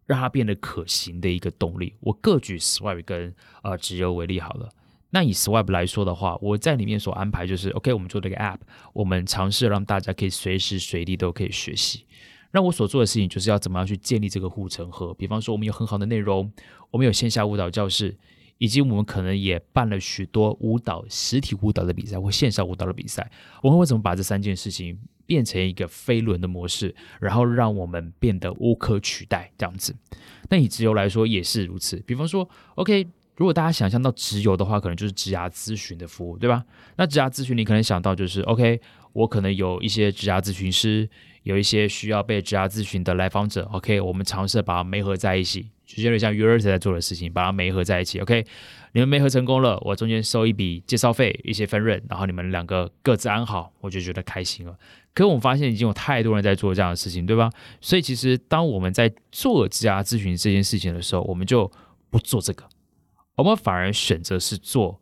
[0.06, 1.94] 让它变得可行的一个动力。
[2.00, 4.70] 我各举 Swipe 跟呃直邮为例好了。
[5.12, 8.60] 那以 Swipe 来说的话，我在里面所安排就是，OK，我们做这个 App，
[8.94, 12.06] 我们尝试让大家可以随时随地都可以学习。
[12.52, 15.14] 那我所做的事情就是要怎么样去建立这个护城河。
[15.14, 16.52] 比方说，我们有很好的内容，
[16.92, 18.18] 我们有线下舞蹈教室，
[18.60, 23.32] 以及我们可能也办了许多舞蹈实体舞蹈的比赛或线上舞蹈的比赛。
[23.64, 29.96] 我们会怎么把这三件事情变成一个飞轮的模式，然后让我们变得无可取代这样子？
[30.50, 31.98] 那以直邮来说也是如此。
[32.06, 33.08] 比方说，OK。
[33.36, 36.62] 如果大家想象到直邮的话，可能就是职涯咨询的服务，对吧？
[36.98, 38.82] 那职涯咨询，你可能想到就是，OK，
[39.14, 41.10] 我可能有一些职涯咨询师，
[41.50, 48.46] 有一些需要被职涯咨询的来访者，OK，我们尝试把它媒合在一起，就有点像 u r 在做的事情，把它媒合在一起，OK，
[48.92, 54.78] 你们媒合成功了，我中间收一笔介绍费，一些分润，然后你们两个各自安好，我就觉得开心了。
[55.16, 57.50] 可我们发现已经有太多人在做这样的事情，对吧？
[57.82, 61.70] 所以其实当我们在做职涯咨询这件事情的时候，我们就
[62.12, 62.64] 不做这个。
[63.36, 65.02] 我们反而选择是做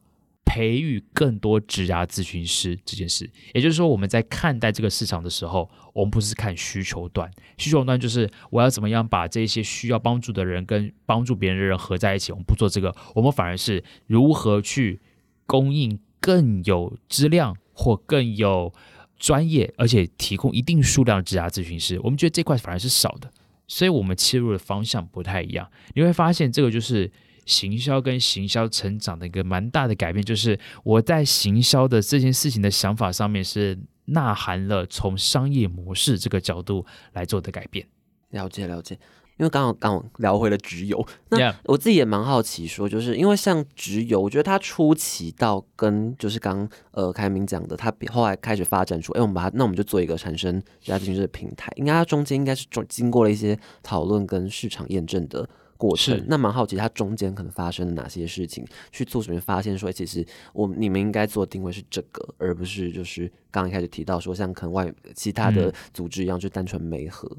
[0.50, 12.32] 培育更多职涯咨询师这件事，也就是说，我们在看待这个市场的时候，我们不是看需求端，需求端就是我要怎么样把这些需要帮助的人跟帮助别人的人合在一起。
[12.32, 15.02] 我们不做这个，我们反而是如何去
[15.46, 18.74] 供应更有质量或更有
[19.20, 22.00] 专业，而且提供一定数量的职涯咨询师。
[22.04, 23.30] 我们觉得这块反而是少的，
[23.68, 25.70] 所以我们切入的方向不太一样。
[25.94, 27.12] 你会发现，这个就是。
[27.48, 37.88] 行销跟行销成长的一个蛮大的改变，就是我在行销的这件事情的想法上面是呐含了从商业模式这个角度来做的改变。
[38.32, 38.94] 了解了解，
[39.38, 55.50] 因为刚好刚好聊回了直邮，那我自己也蛮好奇，说就是因为像直邮，我觉得它初期到跟就是刚呃开明讲的，它比后来开始发展出，哎，我们把它那我们就做一个产生职业咨询师的平台，应该它中间应该是中经过了一些讨论跟市场验证的。
[55.78, 58.66] 过程那蛮好奇，它中间可能发生了哪些事情？
[58.92, 59.40] 去做什么？
[59.40, 67.30] 发现说，哎其实我你们应该做的定位是这个，而不是就是刚刚一开始提到说，像可能外其他的嗯组织一样，就单纯媒合。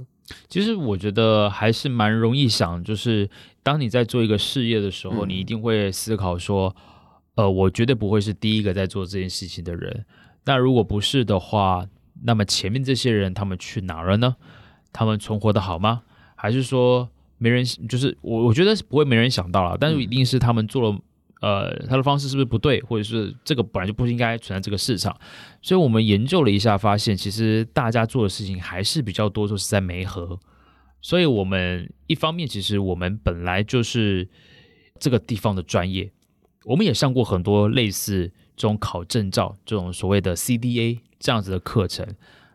[0.48, 3.28] 其实我觉得还是蛮容易想，就是
[3.62, 6.74] 当你在做一个事业的时候，嗯你一定会思考说，
[7.34, 10.04] 呃，我绝对不会是第一个在做这件事情的人。
[10.44, 11.86] 那如果不是的话，
[12.22, 14.36] 那么前面这些人他们去哪儿了呢？
[14.92, 16.02] 他们存活的好吗？
[16.34, 17.64] 还是说没人？
[17.88, 20.98] 就是我我觉得不会没人想到了，但是一定是他们做了。
[21.40, 25.16] 呃，他的方式是不是不对，或者是这个本来就不应该存在这个市场？
[25.62, 30.40] 所以我们研究了一下，发现其实大家做的事情还是比较多，都是在媒合。
[31.00, 34.28] 所以我们一方面，其实我们本来就是
[34.98, 36.10] 这个地方的专业，
[36.64, 42.04] 我们也上过很多类似这种考证照、这种所谓的 CDA 这样子的课程，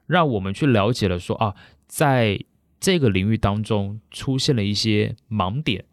[0.08, 1.56] 让我们去了解了说啊，
[1.88, 2.38] 在
[2.84, 5.86] 这个领域当中出现了一些盲点，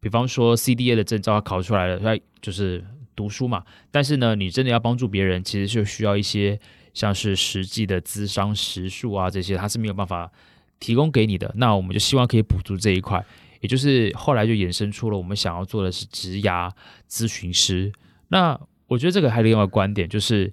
[0.00, 6.58] 比方说 CDA 的证照考出来了，它就是读书嘛，但是呢，你真的要帮助别人，其实就需要一些
[6.92, 10.32] 像是实际的资商时数啊这些，它是没有办法
[10.80, 11.54] 提供给你的。
[11.56, 13.24] 那我们就希望可以补足这一块，
[13.60, 16.68] 也就是后来就衍生出了我们想要做的是职涯
[17.08, 17.92] 咨询师。
[18.26, 20.52] 那我觉得这个还有另外一个观点，就是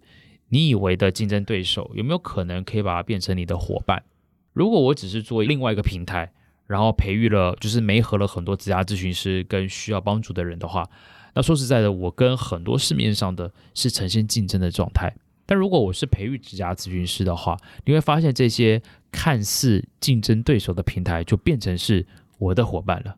[0.50, 4.04] 你以为的竞争对手有没有可能可以把它变成你的伙伴？
[4.53, 6.31] 如果我只是做另外一个平台，
[6.67, 10.87] 然后培育了就是媒合了很多职涯咨询师跟需要帮助的人的话，
[11.33, 15.15] 那说实在的，我跟很多市面上的是呈现竞争的状态。
[15.45, 22.05] 但如果我是培育职涯咨询师的话，你会发现这些看似竞争对手的平台就变成是
[22.37, 23.15] 我的伙伴了。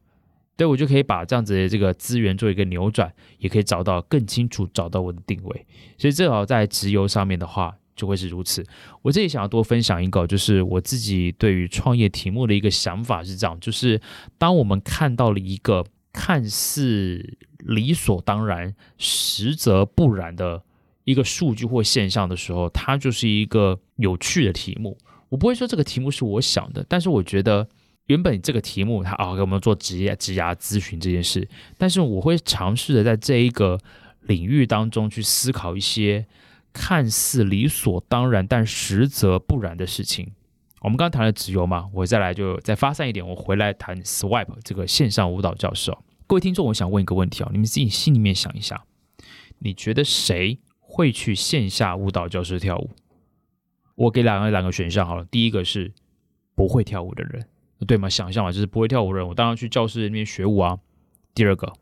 [0.56, 5.66] 对我就可以把这样子的这个资源做一个扭转，也可以找到更清楚找到我的定位。
[5.98, 8.64] 所以正好在直邮上面的话，就会是如此。
[9.02, 14.02] 我这里想要多分享一个，就是我自己对于创业题目的一个想法是这样：就是
[14.38, 20.64] 当我们看到了一个看似理所当然，实则不然的
[21.04, 24.98] 一个数据或现象的时候，它就是一个有趣的题目。
[25.30, 27.68] 我不会说这个题目是我想的，但是我觉得。
[28.08, 33.80] 原本这个题目，它啊给我们做职业职涯咨询这件事，但是我会尝试着在这一个
[34.24, 36.26] 领域当中去思考一些
[36.74, 40.34] 看似理所当然但实则不然的事情。
[40.82, 46.00] 我们刚谈了直邮嘛，我再来就再发散一点，我回来谈 Swipe 这个线上舞蹈教室哦。
[46.28, 48.84] 各位听众，我想问一个问题啊，你们自己心里面想一下，
[49.60, 52.90] 你觉得谁会去线下舞蹈教室跳舞？
[53.96, 55.94] 我给两个两个选项好了，第一个是
[56.56, 57.48] 不会跳舞的人。
[57.86, 58.08] 对吗？
[58.08, 60.80] 想象嘛，就是不会跳舞的人，我当然去教室里面学舞啊。
[61.36, 61.74] 第二个，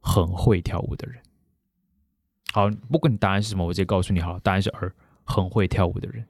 [0.00, 1.20] 很会跳舞的人。
[2.52, 4.92] 好，不管你答案是什么，我直接告诉你好了，答案是二，
[5.24, 6.24] 很会跳舞的人。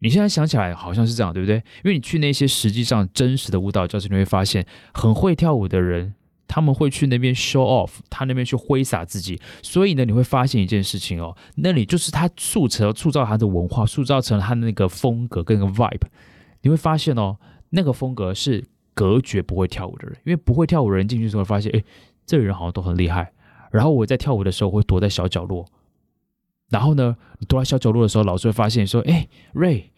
[0.00, 1.56] 你现在想起来好像是这样，对不对？
[1.56, 6.14] 因为你去那些实际上真实的舞蹈教室，你会发现，很会跳舞的人，
[6.46, 9.40] 他们会去那边 show off，他那边去挥洒自己。
[9.62, 16.08] 所以呢，你会发现一件事情哦，那里就是他塑成、塑造他的文化，塑造成他的那个风格跟个 vibe。
[16.62, 17.36] 你会发现哦。
[17.76, 21.82] 那个风格是隔绝不会跳舞的人，因为不会跳舞的人进去之后发现，哎，
[22.24, 23.32] 这个人好像都很厉害。
[23.74, 25.66] 然后我在跳舞的时候会躲在小角落，
[26.70, 29.90] 然后呢，你躲在小角落的时候，老师会发现说，哎，瑞，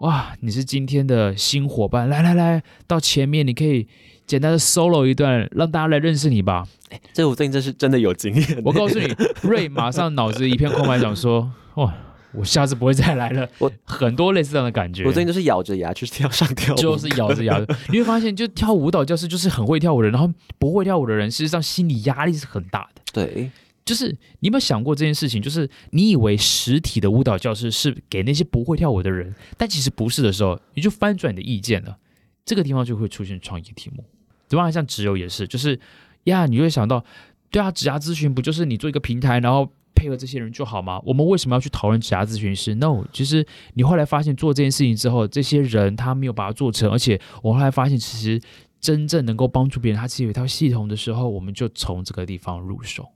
[0.00, 3.88] 哇，你是今天的新伙伴，来来来到前面，你可以
[4.26, 6.68] 简单的 solo 一段，让大家来认识你吧。
[6.90, 8.60] 哎，这我最近真是真的有经验。
[8.62, 9.06] 我告诉你，
[9.42, 11.94] 瑞马上脑子一片空白，想说，哇。
[12.34, 13.48] 我下次不会再来了。
[13.58, 15.04] 我很多类似这样的感觉。
[15.04, 17.58] 我最近都是咬着牙去跳上跳，就是咬着牙。
[17.90, 23.02] 你会发现，就跳舞蹈教室就是很会跳舞的人，然后不会跳舞的人，事实上心理压力是很大的。
[23.12, 23.50] 对，
[23.84, 24.08] 就是
[24.40, 25.40] 你有没有想过这件事情？
[25.40, 31.96] 就是你以为实体的舞蹈教室是给那些不会跳舞的人，但其实不是的时候，你就翻转你的意见了。
[32.44, 34.04] 这个地方就会出现创意题目。
[34.48, 34.70] 对吧？
[34.70, 35.78] 像直邮也是，就是
[36.24, 37.04] 呀，你会想到，
[37.50, 39.70] 对啊，职涯咨询不就是你做一个平台，然后。
[39.94, 41.00] 配合这些人就好吗？
[41.04, 48.40] 我们为什么要去讨论其他咨询师？No，其实你后来发现做这件事情之后，这些人他没有把它做成，而且我后来发现，其实
[48.80, 53.08] 真正能够帮助别人，他其实有一套系统的时候，我们就从这个地方入手。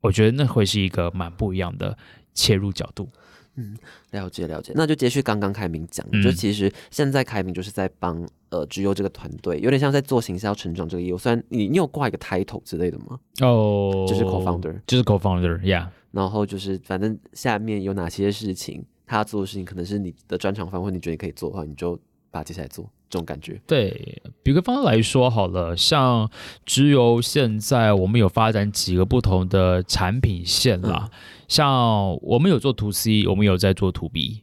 [0.00, 1.96] 我觉得那会是一个蛮不一样的
[2.34, 3.08] 切入角度。
[3.56, 3.76] 嗯，
[4.10, 4.72] 了解了解。
[4.74, 11.16] 那就接续刚刚凯明讲，就其实现在凯明就是在帮呃只有这个团队，有点像在做行销成长这个业务。
[11.16, 13.18] 虽然你你有挂一个 title 之类的吗？
[13.42, 15.86] 哦，就是 co-founder，就是 co-founder，yeah。
[16.14, 21.96] 然后就是，反正下面有哪些事情，他做的事情可能是你的专长范围，你觉得你可以做的话，你就
[22.30, 23.60] 把它接下来做，这种感觉。
[23.66, 26.30] 对，比个方来说好了，像
[26.64, 31.10] 只有现在我们有发展几个不同的产品线啦，
[31.48, 34.42] 像我们有做 to C，我们有在做 to B。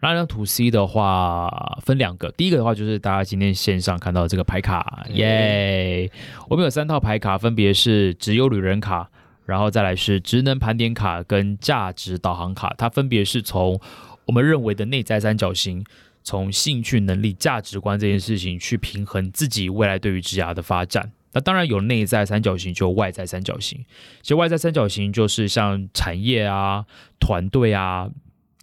[0.00, 6.10] 然后 to C 的话分两个，第一个的话就是大家今天线上看到这个牌卡，耶，
[6.48, 9.08] 我们有三套牌卡，分别是只有旅人卡。
[9.44, 13.80] 然后再来是职能盘点卡跟价值导航卡，它分别是从
[14.26, 15.84] 我们认为的内在三角形，
[16.22, 21.12] 从兴趣、能力、价值观这件事情去平衡自己未来对于职涯的发展。
[21.32, 23.84] 那当然有内在三角形，就有外在三角形。
[24.20, 26.84] 其实外在三角形就是像产业啊、
[27.18, 28.10] 团队啊。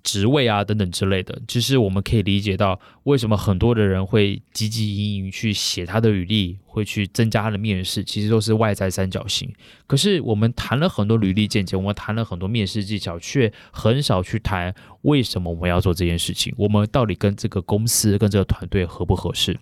[0.03, 9.53] 职位啊等等之类的，其实我们可以理解到为什么很多的人会积极营营去写他的履历，会去增加他的面试，其实都是外在三角形。
[9.85, 19.59] 可是我们谈了很多履历见解，我们谈了很多面试技巧，却很少去谈为什么我们要做这件事情，我们到底跟这个公司、跟这个团队合不合适？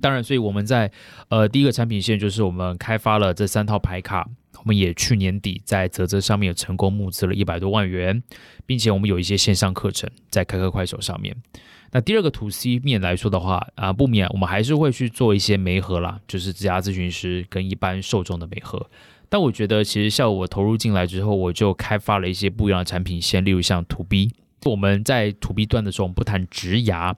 [0.00, 0.90] 当然，所以我们在
[1.28, 4.28] 呃第一个产品线就是我们开发了这三套牌卡。
[4.60, 8.20] 我们也去年底在泽泽上面有成功募资了一百多万元，
[8.66, 11.34] 并且我们有一些线上课程在开课快手上面。
[11.92, 18.84] 那第二个 to C 面来说的话啊，不免我们还是会去做一些媒合啦，就是自家咨询师跟一般受众的媒合。
[19.28, 24.32] 但我觉得其实像我投入进来之后，我就开发了一些不一样的产品线，例如像 to B，
[24.64, 27.14] 我们在 to B 端的时候，我们不谈直涯。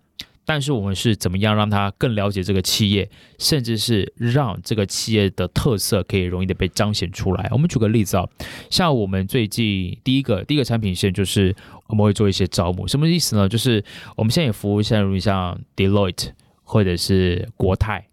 [0.53, 3.09] 但是我们是怎么样让他更了解这个企业，
[3.39, 7.48] 甚至是让这个企业的特色可以容易的被彰显出来？
[7.53, 8.29] 我们举个例子啊，
[8.69, 11.55] 像我们最近第一个第一个产品线就是
[11.87, 13.48] 我们会做一些招募，什么意思呢？
[13.48, 13.85] 就是
[14.17, 16.31] 我们现在也服务像如像 Deloitte
[16.65, 18.09] 或者是国泰，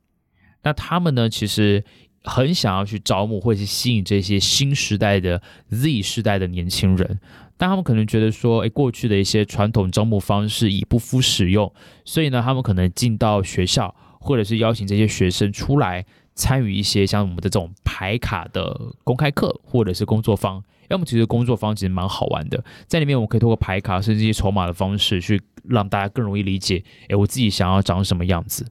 [0.61, 1.83] 那他们呢其实
[2.23, 7.19] 很想要去招募或者是吸引这些新时代的 Z 时代的年轻人。
[7.57, 11.73] 但他们可能觉得说，诶，过去的一些传统招募方式已不敷使用，
[12.05, 16.05] 所以呢，他们可能进到学校，或者是邀请这些学生出来
[16.35, 20.63] 参与一些像我们的这种排卡的公开课，或者是工作坊。
[20.89, 28.65] 要么其实工作坊其实蛮好玩的，在里面我们可以通过排卡甚至一些筹码的方式，去让大家更容易理解，诶，我自己想要长什么样子。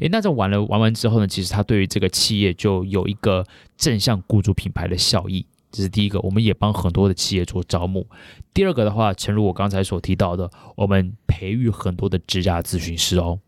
[0.00, 3.44] 诶，那在玩了玩完之后呢，其实它对于这个企业就有一个
[3.76, 5.46] 正向雇主品牌的效益。
[5.74, 8.08] 这是第一个，我们也帮很多的企业做招募。
[8.54, 13.40] 第二个的话，诚如我刚才所提到的，我们培育很多的职涯咨询师哦。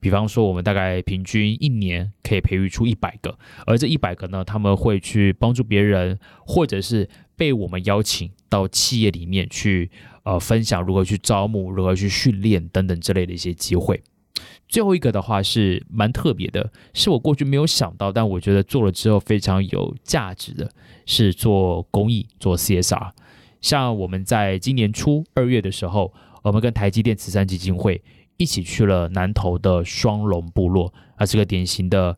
[0.00, 7.06] 比方说，我们大概平均一年可以培育出一百个，而这一百个呢，他们会去帮助别人，或者是
[7.36, 9.90] 被我们邀请到企业里面去，
[10.22, 14.02] 呃，分享如何去招募、如何去训练等等之类的一些机会。
[14.68, 20.70] 最后一个的话是蛮特别的，是我过去没有想到，但我觉得做了之后非常有价值的，
[21.06, 23.10] 是做公益、做 CSR。
[23.62, 26.12] 像我们在今年初二月的时候，
[26.42, 28.02] 我们跟台积电慈善基金会
[28.36, 32.14] 一起去了南投的双龙部落，啊，是个典型的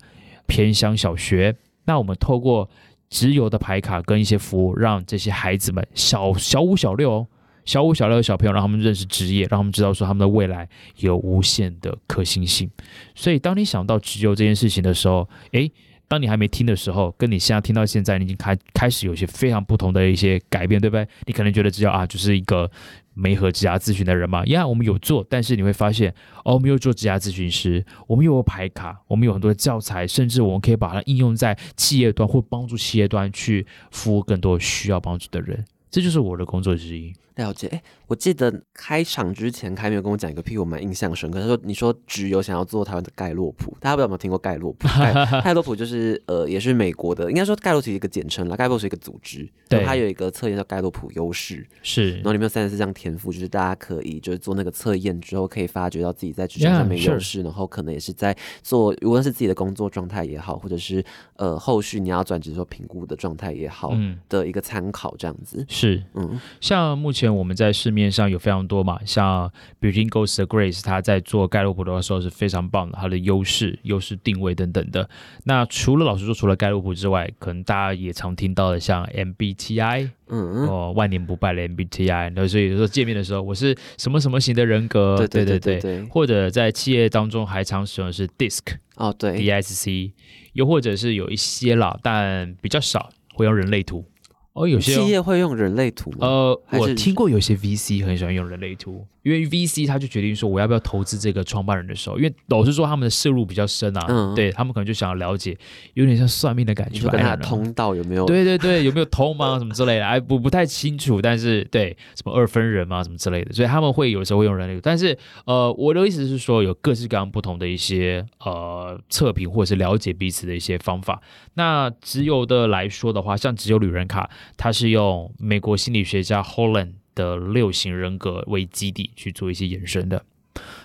[0.47, 1.57] 偏乡小学。
[1.85, 2.69] 那我们透过
[3.09, 7.27] 直邮的牌卡跟一些服务，让这些孩子们小小五、小六。
[7.65, 12.71] 小五、小六的小朋友，让他们认识职业，让他们知道说他们的未来有无限的可行性。
[13.15, 15.71] 所以，当你想到直邮这件事情的时候，诶，
[16.09, 21.07] 当你还没听的时候，跟你现在听到现在，你已经开开始有些非常不同的一些改变，对不对？
[21.27, 22.69] 你可能觉得直邮啊，就是一个
[23.15, 24.45] 没和职涯咨询的人嘛。
[24.47, 26.13] 呀，我们有做，但是你会发现，
[26.45, 35.65] 哦，我们有做职涯咨询师，我们又有排卡，我们有很多的教材，甚至我们可以把它应用在企业端，或帮助企业端去服务更多需要帮助的人。
[35.93, 37.13] 这就是我的工作之一。
[37.37, 41.41] 了解，哎，我记得开场之前，开有跟我讲一个屁，我蛮印象深刻。
[41.41, 44.89] 他说：“你说只有想要做台湾的盖洛普，大家不知道有没有听过盖洛普？
[45.43, 48.57] 盖洛普就是呃，也是美国的，应该说盖洛普一个简称啦。
[48.57, 61.05] 盖洛普是一个组织，对，它有一个测验叫盖洛普优势，是，然后里面有三十四项天赋，就是大家可以就是做那个测验之后，可以发觉到自己在职场上面优势，然后可能也是在做无论是自己的工作状态也好，或者是
[61.37, 63.93] 呃后续你要转职时候评估的状态也好，
[64.29, 65.65] 的一个参考这样子。
[65.69, 69.51] 是，嗯，像目前我们在市面上有非常多嘛，像
[69.81, 75.09] Between Ghosts 的 Grace，他在做盖洛普的时候是非常棒的，他的优势、优势定位等等的。
[75.45, 82.33] 那除了老实说，除了盖洛普之外，可能大家也常听到的像 MBTI，嗯哦，万年不败的 MBTI。
[82.35, 85.17] 那所以说见面的时候，我是什么什么型的人格？
[85.27, 86.03] 对对对对。
[86.05, 88.61] 或者在企业当中还常使用的是 DISC，
[88.97, 90.13] 哦对，DISC，
[90.55, 94.05] 又或者是有一些啦，但比较少会用人类图。
[94.53, 96.27] 哦，有些企业会用人类图吗？
[96.27, 99.07] 呃，我听过有些 VC 很喜欢用人类图。
[99.23, 105.57] 因为 VC 他就决定说我要不要投资这个创办人的时候，因为老实说他们的摄入比较深啊，对他们可能就想要了解，
[105.95, 108.25] 有点像算命的感觉，跟他通道有没有？
[108.27, 109.59] 对对对，有没有通吗？
[109.61, 110.07] 什么之类的？
[110.07, 114.81] 哎，不不太清楚，但是对什么二分人嘛，什么之类的，所以他们会有时候会用人类。
[114.83, 121.21] 但是呃，我的意思是说，有各式各样不同的一些呃测评或者是了解彼此的一些方法。
[121.55, 127.00] 那直邮的来说的话，像直邮旅人卡，它是用美国心理学家 Holland。
[127.15, 130.25] 的六型人格为基地去做一些延伸的。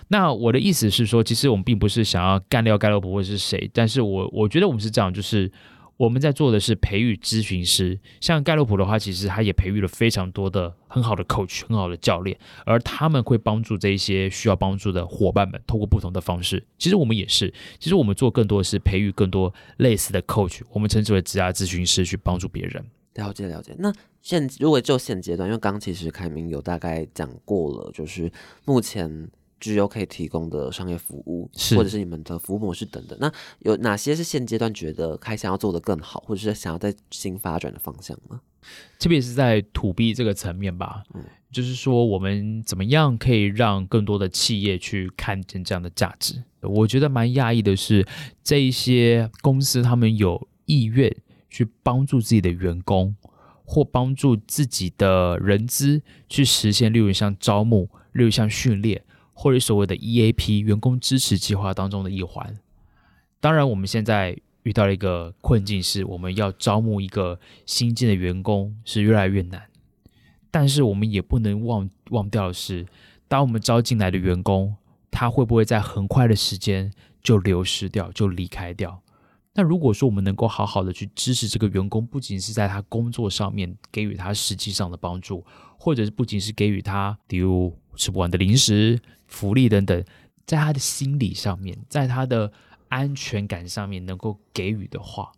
[0.08, 5.50] 那我的意思是说，其实我们并不是想要干掉盖洛普或是谁，但是我我觉得我们是这样，就是
[5.96, 7.98] 我们在做的是培育咨询师。
[8.20, 16.64] 像盖洛普的话，其实他也培育了非常多的很好的 coach、很好的教练，而他们会帮助这一些需要帮助的伙伴们，透过不同的方式。
[16.78, 22.84] 其实我们也是，其实我们做更多的是培育更多类似的 coach，我们称之为职业咨询师，去帮助别人。
[23.14, 23.90] 了解了解，那
[24.26, 28.28] 现如果就现阶段，因为刚其实凯明有大概讲过了，就是
[28.64, 38.40] 目前只有可以提供的商业服务，或者是你们的服务模式等等，那有哪些是现阶段觉得还想要做的更好，或者是想要在新发展的方向吗？
[38.98, 41.22] 特别是在土 B 这个层面吧，嗯，
[41.52, 46.42] 就是说我们怎么样可以让更多的企业去看见这样的价值？
[46.62, 48.04] 我觉得蛮讶异的是，
[48.42, 51.14] 这一些公司他们有意愿。
[51.48, 53.16] 去帮助自己的员工，
[53.66, 59.02] 或帮助自己的人资去实现，例如像招募、例如像训练，
[59.34, 62.56] 或者所谓的 EAP 员工支持计划当中的一环。
[63.40, 69.62] 当然，我们现在遇到了一个困境，是我们要招募一个新进的员工是越来越难。
[70.50, 72.86] 但是，我们也不能忘忘掉的是，
[73.28, 74.76] 当我们招进来的员工，
[75.10, 76.92] 他会不会在很快的时间
[77.22, 79.02] 就流失掉，就离开掉？
[79.56, 85.42] 那如果说我们能够好好的去支持这个员工，不仅是在他工作上面给予他实际上的帮助，
[85.78, 90.04] 或者是不仅是给予他比如吃不完的零食、福利等等，
[90.44, 92.52] 在他的心理上面，在他的
[92.88, 95.32] 安全感上面能够给予的话，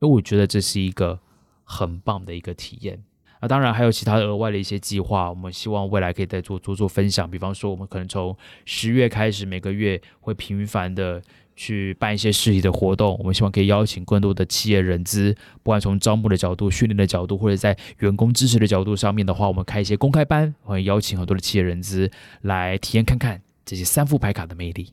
[0.00, 1.20] 因为我觉得这是一个
[1.62, 3.04] 很棒的一个体验。
[3.40, 7.28] 那，当然还有其他额外的一些计划，我们希望未来可以再做做做分享。
[7.30, 11.20] 比方说，我们可能从十月开始，每个月会频繁的
[11.54, 13.16] 去办一些实体的活动。
[13.18, 22.10] 我们希望可以邀请更多的企业人资，不管从招募的角度、训练的角度，或者在员工支持的角度上面的话，我们开一些公开班，会邀请很多的企业人资
[22.42, 24.92] 来体验看看这些三副牌卡的魅力。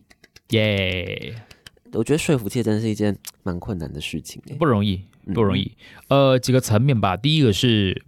[0.50, 1.36] 耶，
[1.94, 5.04] 我觉得说服企业真的是一件蛮困难的事情，不容易，
[5.34, 5.72] 不容易。
[6.08, 7.16] 呃，几个层面吧。
[7.18, 8.04] 第一个是。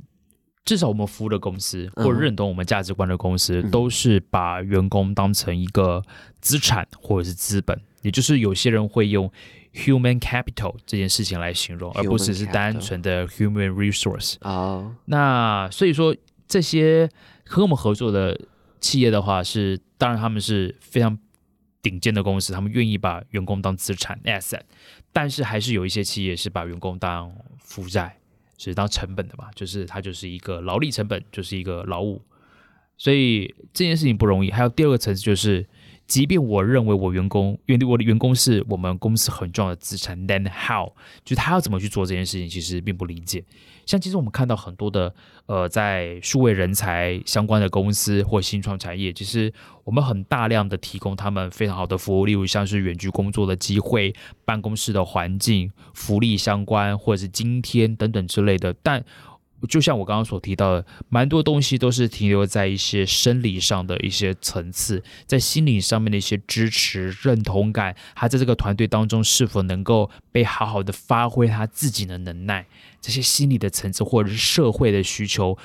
[0.64, 6.04] 至少我们服务的公司或者认同我们价值观的公司，都是把员工当成一个
[6.40, 9.32] 资产或者是资本，也就是有些人会用
[9.74, 14.96] human capital 这件事情来形容，而不只是单纯的 human resource 哦。
[15.06, 16.16] 那所以说，
[16.48, 17.10] 这些
[17.46, 18.40] 和我们合作的
[18.80, 21.18] 企业的话，是当然他们是非常
[21.82, 24.62] 顶尖的公司，他们愿意把员工当资产 asset，
[25.14, 28.18] 但是还是有一些企业是把员工当负债。
[28.64, 32.22] 是当成本的嘛，就是它就是一个劳力成本，就是一个劳务，
[32.96, 34.52] 所以这件事情不容易。
[34.52, 35.68] 还有第二个层次就是，
[36.12, 40.92] 即便我认为我员工，因为我的员工是我们公司很重要的资产，then how？
[41.24, 43.42] 就他要怎么去做这件事情，其实并不理解。
[43.86, 49.54] 像其实我们看到很多的呃，在数位人才相关的公司或新创产业，其实
[49.86, 58.76] 我们很大量的提供他们非常好的服务，例如像是远距工作的机会、办公室的环境、福利相关或者是津贴等等之类的。
[58.84, 59.02] 但
[59.68, 72.66] 就像我刚刚所提到的，蛮多东西都是停留在一些生理上的一些层次，在心理上面的一些支持、认同感，他在这个团队当中是否能够被好好的发挥他自己的能耐，
[73.00, 75.58] 这些心理的层次或者是社会的需求，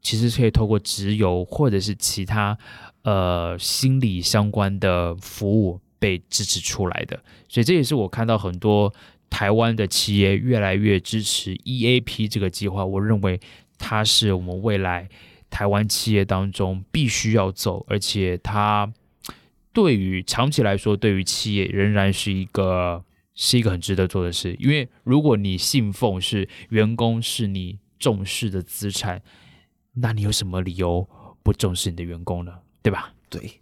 [0.00, 2.56] 其实可以透过直邮或者是其他
[3.02, 7.20] 呃心理相关的服务被支持出来的。
[7.48, 8.92] 所以这也是我看到很多。
[9.30, 13.40] 台湾的企业越来越支持 EAP 这个计划，我认为
[13.78, 15.08] 它是我们未来
[15.50, 18.92] 台湾企业当中必须要走，而且它
[19.72, 23.04] 对于长期来说，对于企业仍然是一个
[23.34, 24.54] 是一个很值得做的事。
[24.60, 29.20] 因为如果你信奉是员工是你重视的资产，
[29.94, 31.08] 那你有什么理由
[31.42, 32.52] 不重视你的员工呢？
[32.82, 33.12] 对吧？
[33.28, 33.60] 对。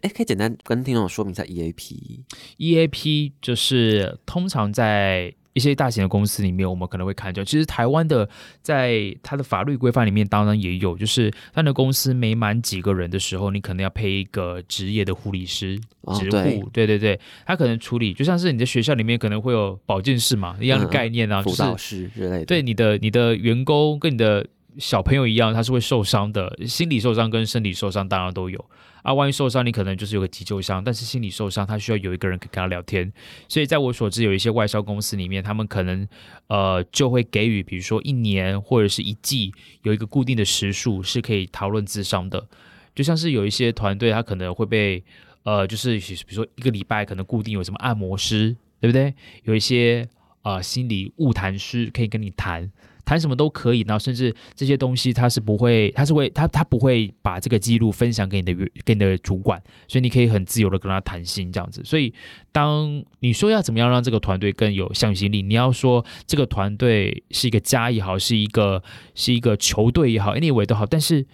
[0.00, 2.20] 哎，可以简单跟听众说明一下 EAP。
[2.58, 8.28] EAP 就是通常在一些大型的公司里面，我们可能会看到，其实台湾的
[8.60, 15.78] 在它的法律规范里面，当然也有，就是他的公司没满几个人的时候，你可能要配一个职业的护理师、
[16.18, 22.46] 职护，对对对，他可能处理，就像是你在学校里面可能会有保健室嘛一样的概念啊，辅导师之类的。
[22.46, 24.44] 对你的你的员工跟你的
[24.78, 28.64] 小朋友一样，他是会受伤的，心理受伤跟身体受伤当然都有。
[29.02, 33.12] 啊，万一受伤，你可能就是有个急救箱，但是心理受伤，他需要有一个人可以跟他聊天。
[33.48, 36.06] 所以，在我所知，有一些外销公司里面，他们可能
[36.46, 42.46] 呃就会给予，比如说一年或者是一季，有一个固定的时数是可以讨论智商的。
[42.94, 45.02] 就像是有一些团队，他可能会被
[45.42, 49.12] 呃，就是比如说一个礼拜可能固定有什么按摩师，对不对？
[49.42, 50.08] 有一些
[50.42, 52.70] 啊心理物谈师可以跟你谈。
[53.04, 61.82] 谈什么都可以，然后甚至这些东西他是不会，他是会他他不会把这个记录分享给你的给你的主管，所以你可以很自由的跟他谈心这样子。
[61.84, 62.12] 所以
[62.52, 68.82] 当你说要怎么样让这个团队更有向心力，你要说这个团队是一个家也好，是一个
[69.14, 71.26] 是一个球队也好，anyway 都好，但是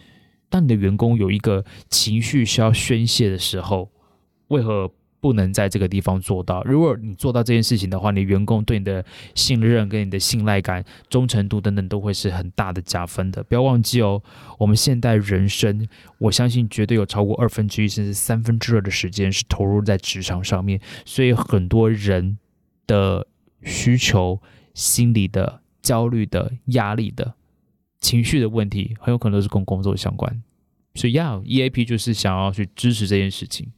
[0.48, 3.90] 当你的员工有一个情绪需要宣泄的时候，
[4.48, 4.90] 为何？
[5.20, 6.62] 不能在这个地方做到。
[6.64, 9.04] 如果你做到这件事情的话，你员工对你的
[9.34, 13.42] 信任、跟你的信赖感、忠诚度等等，都会是很大的加分的。
[13.44, 14.22] 不要忘记哦，
[14.58, 15.86] 我们现代人生，
[16.18, 20.80] 我相信绝对有超过二分之一甚至三分之二的时间是投入在职场上面。
[21.04, 22.38] 所以很多人
[22.86, 23.26] 的
[23.62, 24.40] 需求、
[24.74, 27.34] 心理的焦虑的压力的
[28.00, 30.42] 情绪的问题，很有可能都是跟工作相关。
[30.94, 33.70] 所以要 EAP 就是想要去支持这件事情。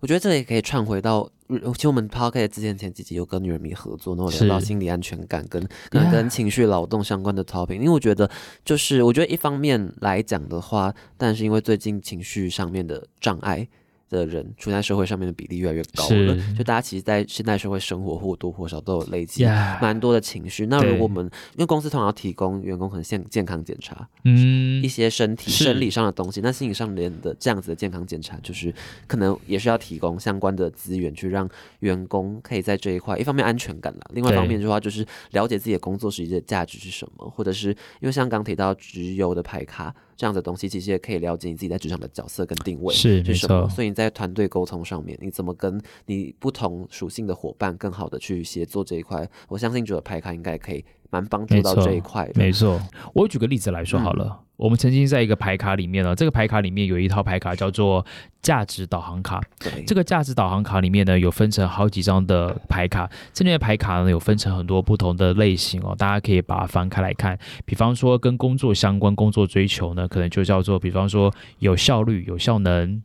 [0.00, 7.74] 我觉得这也可以串回到，其实我们 e t 之前前几集有跟女人迷合作，然后聊到心理安全感跟跟跟情绪劳动相关的 topic。
[7.74, 8.30] 因为我觉得，
[8.64, 13.68] 就是我觉得一方面来讲的话，但是因为最近情绪上面的障碍。
[14.08, 19.44] 的人处在社会上面的比例越来越高了，就大家其实，在现代社会生活或多或少都有累积
[19.80, 20.66] 蛮多的情绪。
[20.66, 28.74] 那如果我们因为公司通常要提供员工很健健康检查，嗯，一些身体生理上的东西，那心理上面的这样子的健康检查，就是
[29.06, 31.48] 可能也是要提供相关的资源，去让
[31.80, 37.68] 员工可以在这一块，一方面安全感啦，另外一方面的话就是了解自己的工作实际的价值是什么，或者是
[38.00, 39.94] 因为像刚提到直邮的牌卡。
[40.18, 52.32] 这样的东西其实也可以了解你自己在职场的角色跟定位是什么，所以你在团队沟通上面，你怎么跟你不同属性的伙伴更好的去协作这一块，我相信这个牌卡应该可以蛮帮助到这一块的。
[52.36, 52.80] 没错，
[53.14, 54.40] 我举个例子来说好了。
[54.56, 58.04] 我们曾经在一个牌卡里面呢，这个牌卡里面有一套牌卡叫做
[58.42, 59.40] 价值导航卡。
[59.86, 67.38] 这个价值导航卡里面呢，有分成好几张的牌卡，这类的牌卡呢有分成很多不同的类型哦，大家可以把它翻开来看。
[67.64, 73.00] 比方说跟工作相关、工作追求呢，可能就叫做，比方说有效率、有效能，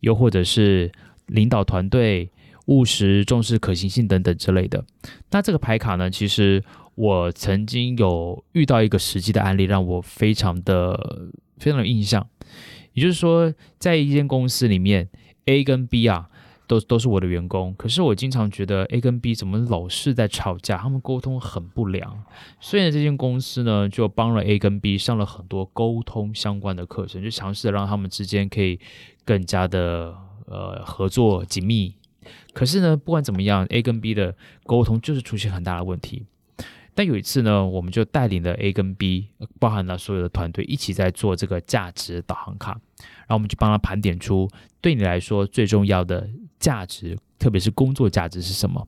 [0.00, 0.90] 又或者是
[1.26, 2.28] 领导团队、
[2.66, 4.84] 务实、重视可行性等等之类的。
[5.30, 6.60] 那这个牌卡呢，其实
[7.00, 12.28] 我曾经有遇到一个实际的案例，让我非常的非常有印象。
[12.92, 15.08] 也就是说，在一间公司里面
[15.46, 16.28] ，A 跟 B 啊，
[16.66, 22.22] 都都是我的员工，可是我经常觉得 A 跟 B 怎么老是在吵架，他们沟通很不良。
[22.60, 28.78] 所以呢，这间公司呢就帮了 A 跟 B 上了很多沟通相关的课程，就尝试着让他们之间可以
[29.24, 31.94] 更加的呃合作紧密。
[32.52, 36.26] 可是呢，不管怎么样，A 跟 B 的沟通就是出现很大的问题。
[36.94, 44.48] 但有一次呢，我们就带领了 A 跟 B，呃包含了所有的团队一起在做这个价值导航卡，然后我们就帮他盘点出
[44.80, 46.28] 对你来说最重要的
[46.58, 48.86] 价值，特别是工作价值是什么。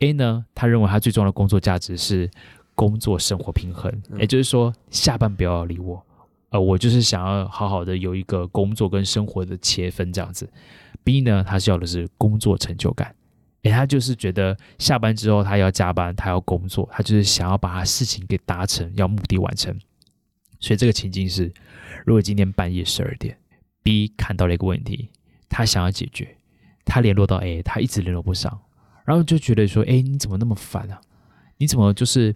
[0.00, 2.30] A 呢，他认为他最重要的工作价值是
[2.74, 6.04] 工作生活平衡，也就是说下班不要理我，
[6.50, 10.50] 呃，我就是想要好好的有一个工作跟生活的切分这样子。
[11.04, 13.14] B 呢，他是要的是工作成就感。
[13.62, 19.76] 诶，他就是觉得下班之后他要加班，他要工作，他就是想要把他事情给达成，要目的完成。
[20.58, 21.52] 所以这个情境是，
[22.04, 23.36] 如果今天半夜十二点
[23.82, 25.10] ，B 看到了一个问题，
[25.48, 26.36] 他想要解决，
[26.84, 28.60] 他联络到 A，他一直联络不上，
[29.04, 31.00] 然后就觉得说，哎，你怎么那么烦啊？
[31.58, 32.34] 你怎么就是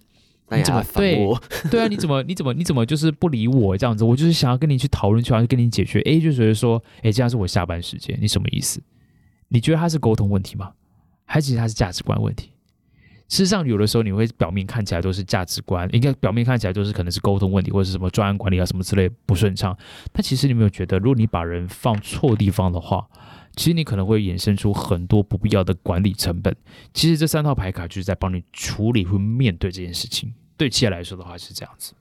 [0.51, 1.43] 你怎么反我？
[1.71, 1.89] 对啊？
[1.89, 4.05] 你怎么你怎么你怎么就是不理我这样子？
[4.05, 6.01] 我就是想要跟你去讨论，想要跟你解决。
[6.03, 8.81] A 就觉得说，哎，这样是我下班时间，你什么意思？
[9.49, 10.73] 你觉得他是沟通问题吗？
[11.27, 12.53] 还其实它是价值观问题？
[13.29, 19.77] 事实上，有的时候你会表面看起来都是价值观，应该表面看起来都是可能是沟通问题，或者是什么专案管理啊什么之类不顺畅。
[20.13, 23.05] 但其实你有没有觉得，如果你把人放错地方的话，
[23.57, 26.55] 其实你可能会衍生出很多不必要的管理成本。
[26.95, 30.33] 其实这三套牌卡就是在帮你处理或面对这件事情。
[30.57, 31.95] 对企业来说的话是这样子。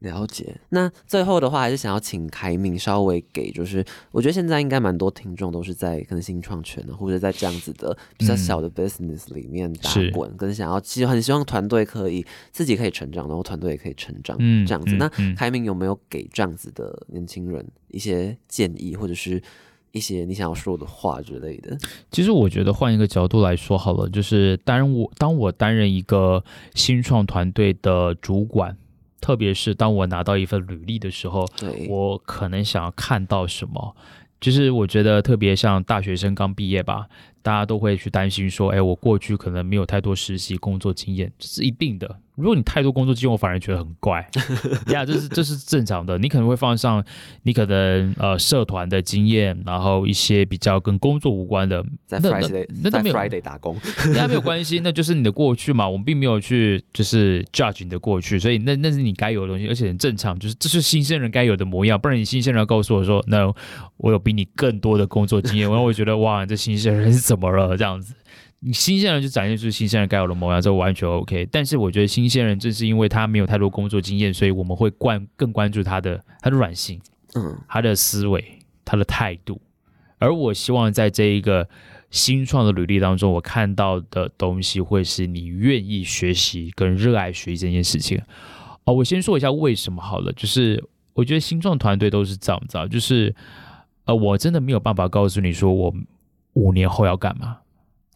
[0.00, 0.54] 了解。
[0.70, 14.96] 那最后的话，还是想要请凯敏稍微给，就是我觉得现在应该蛮多听众都是在可能新创圈的，或者在这样子的比较小的 business 里面打是滚，跟想要其实很希望团队可以自己可以成长，然后团队也可以成长，嗯这样子。
[14.96, 19.42] 那凯敏有没有给这样子的年轻人一些建议，或者是
[19.92, 21.76] 一些你想要说的话之类的？
[22.10, 26.42] 其实我觉得换一个角度来说好了，就是当我当我担任一个
[26.74, 28.76] 新创团队的主管，
[29.20, 31.46] 特别是当我拿到一份履历的时候，
[31.88, 33.94] 我可能想要看到什么？
[34.40, 37.08] 就是我觉得特别像大学生刚毕业吧，
[37.42, 42.16] 大家都会去担心说，哎，我过去可能没有太多实习工作经验，这是一定的。
[42.36, 44.26] 如果你太多工作经验，我反而觉得很怪。
[44.88, 46.16] 呀，这是这是正常的。
[46.16, 47.04] 你可能会放上
[47.42, 52.30] 你可能呃社团的经验，然后一些比较跟工作无关的，在那
[52.90, 53.76] 那没有 Friday 打工，
[54.14, 55.86] 那没有关系，那就是你的过去嘛。
[55.86, 62.00] 我们并没有去就是 judge 你的过去，所以那那是你该有的东西，而且很正常，就是这是新鲜人该有的模样。
[62.00, 63.52] 不然你新鲜人要告诉我说，no，
[63.98, 68.12] 我有比你更多的工作经验，然后我觉得哇，这新鲜人是怎么了这样子？
[68.58, 71.48] 你新鲜人就展现出新鲜人该有的模样，这完全 OK。
[71.52, 77.00] 但是我觉得新鲜人正是因为他没有太多工作经验，所以我们会关更关注他的他的软性。
[77.36, 78.44] 嗯，他的思维、
[78.84, 79.60] 他的态度，
[80.18, 81.68] 而我希望在这一个
[82.10, 88.20] 新创的履历当中，我看到的东西会是你愿意学习跟热爱学习这件事情。
[88.84, 90.82] 哦，我先说一下为什么好了，就是
[91.14, 93.32] 我觉得新创团队都是这样子啊，就是
[94.06, 95.94] 呃，我真的没有办法告诉你说我
[96.54, 97.58] 五年后要干嘛。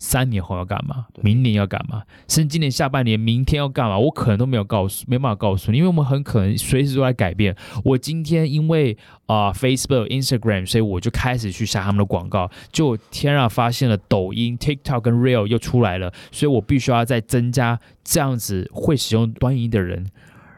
[0.01, 1.07] 三年后要干嘛？
[1.23, 2.03] 明年要干嘛？
[2.29, 3.99] 甚至今年下半年、明天要干嘛？
[3.99, 7.57] 我可能都没有告诉，没办法告诉你，因为我们很可能随时都在改变。
[7.83, 12.51] 我今天因为啊、Facebook、Instagram，所以我就开始去下他们的广告。
[12.71, 20.05] 就天啊，发现了抖音、TikTok 跟 Real 又出来了，所以我必须要再增加这样子会使用短影音的人。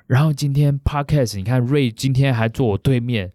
[0.09, 3.31] 然后今天 Podcast，你看 Ray 今天还坐我对面，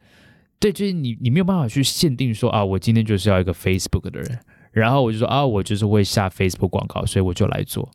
[0.61, 4.39] 对，就是你你没有办法去限定说啊，我今天就是要一个 Facebook 的人。
[4.71, 7.89] 然后我就说啊，我就是会下 Facebook 广告，所以我就来做。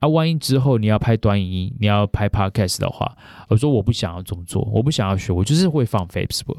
[0.00, 3.16] 啊，万一之后你要拍短影音，你要拍 Podcast 的话，
[3.48, 6.58] 我说我不想要这么做，我不想要学，我就是会放 Facebook。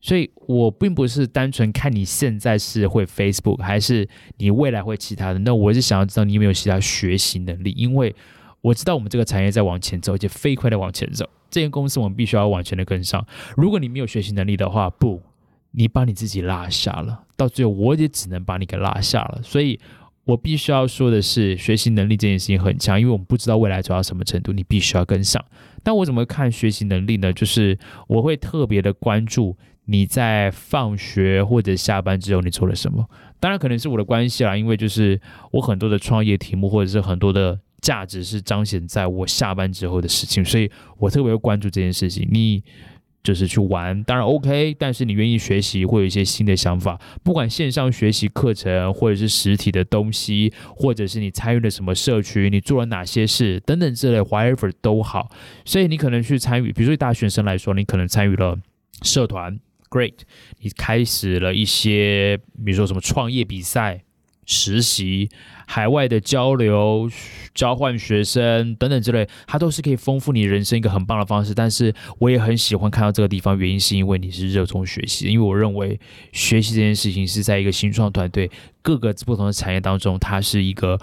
[0.00, 5.40] 所以我并不是单纯看你现在是会 Facebook，还是你未来会其他的。
[5.40, 8.14] 那我是想要知道你有没有其他学习能力，因为
[8.60, 11.28] 我知道我们这个产业在往前走，而且飞快的往前走。
[11.58, 13.26] 这间公司我们必须要往前的跟上。
[13.56, 15.20] 如果你没有学习能力的话，不，
[15.72, 19.40] 你把你自己拉下了，到最后我也只能把你给拉下了。
[19.42, 19.80] 所以
[20.22, 25.44] 我必须要说的是，学习能力这件事情很强，因为我们不知道未来走到什么程度，你必须要跟上。
[25.82, 27.32] 但我怎么看学习能力呢？
[27.32, 29.56] 就是我会特别的关注
[29.86, 33.04] 你在放学或者下班之后你做了什么。
[33.40, 42.28] 当然可能是我的关系啦，因为就是我很多的创业题目或者是很多的价值是彰显在我下班之后的事情，所以我特别关注这件事情。
[42.30, 42.62] 你。
[43.20, 55.28] 就是去玩，当然 OK，但是你愿意学习，会有一些新的想法，不管线上学习课程，或者是实体的东西，或者是你参与了什么社区，你做了哪些事等等之类，whatever 都好。
[55.66, 58.56] 所以你可能去参与，比如说大学生来说，你可能参与了
[59.02, 59.58] 社团
[59.90, 60.14] ，great，
[60.60, 64.04] 你开始了一些，比如说什么创业比赛。
[64.48, 65.28] 实习、
[65.66, 67.08] 海外的交流、
[67.54, 71.54] 交换学生等等之类，它都是可以丰富你人生一个很棒的方式。
[71.54, 76.00] 但是我也很喜欢看到这个地方，原因是因为你是热衷学习，因为我认为
[76.32, 80.98] 学习这件事情是在一个新创团队各个不同的产业当中，它是一个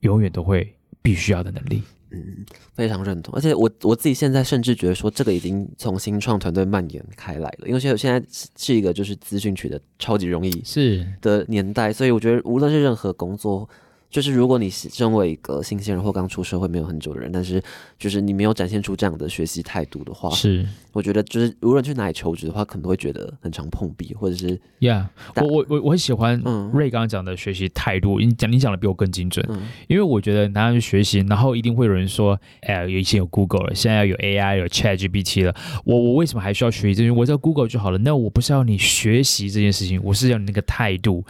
[0.00, 1.82] 永远都会必须要的能力。
[2.12, 2.44] 嗯，
[2.74, 13.68] 非常认同，而且我我自己现在甚至觉得说，这个已经从新创团队蔓延开来了，因为现在现在是一个就是资讯取得超级容易是的年代，所以我觉得无论是任何工作。
[14.10, 17.62] 就是如果你是身为一个新鲜人或刚出社会没有很久的人，但是
[17.98, 20.66] 就是你没有展现出这样的学习态度的话，是。
[20.92, 25.06] 我觉得就是无论去哪里求职的话，可能都会觉得很常碰壁，或者是，Yeah，
[25.36, 26.36] 我我我我很喜欢
[26.72, 29.48] 瑞刚刚讲的学习态度，你讲你讲的比我更精准，
[29.86, 35.54] 因为我觉得拿去学习，然后一定会有人说，哎，以前有 Google 了，现在要有 AI 有 ChatGPT 了，
[35.84, 37.10] 我我为什么还需要学习这些？
[37.12, 37.98] 我在 Google 就好了。
[37.98, 41.24] 那我不是要你学习这件事情，我是要你那个态度，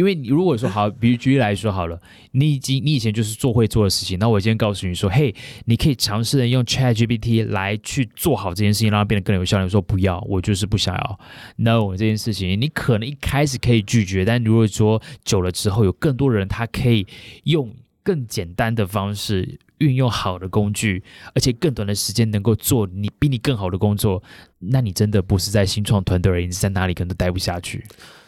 [0.00, 2.00] 因为你如果说好，比如举例来说好了。
[2.32, 4.18] 你已经，你以前就是做会做的事情。
[4.18, 5.34] 那我今天告诉你说，嘿，
[5.66, 9.68] 你可以尝试的用 ChatGPT 来去做好这件事情，让它变得更有效率。
[9.68, 11.20] 说不要，我就是不想要。
[11.56, 17.06] No，这件事情你可能一开始可以拒绝，但如果说久了之后，有更多人他可以
[17.44, 17.70] 用
[18.02, 21.02] 更简单的方式运用好的工具，
[21.34, 24.22] 而且更短的时间能够做你比你更好的工作，
[24.60, 27.84] 那你真的不是在新创团队而已，你在哪里可能都待不下去。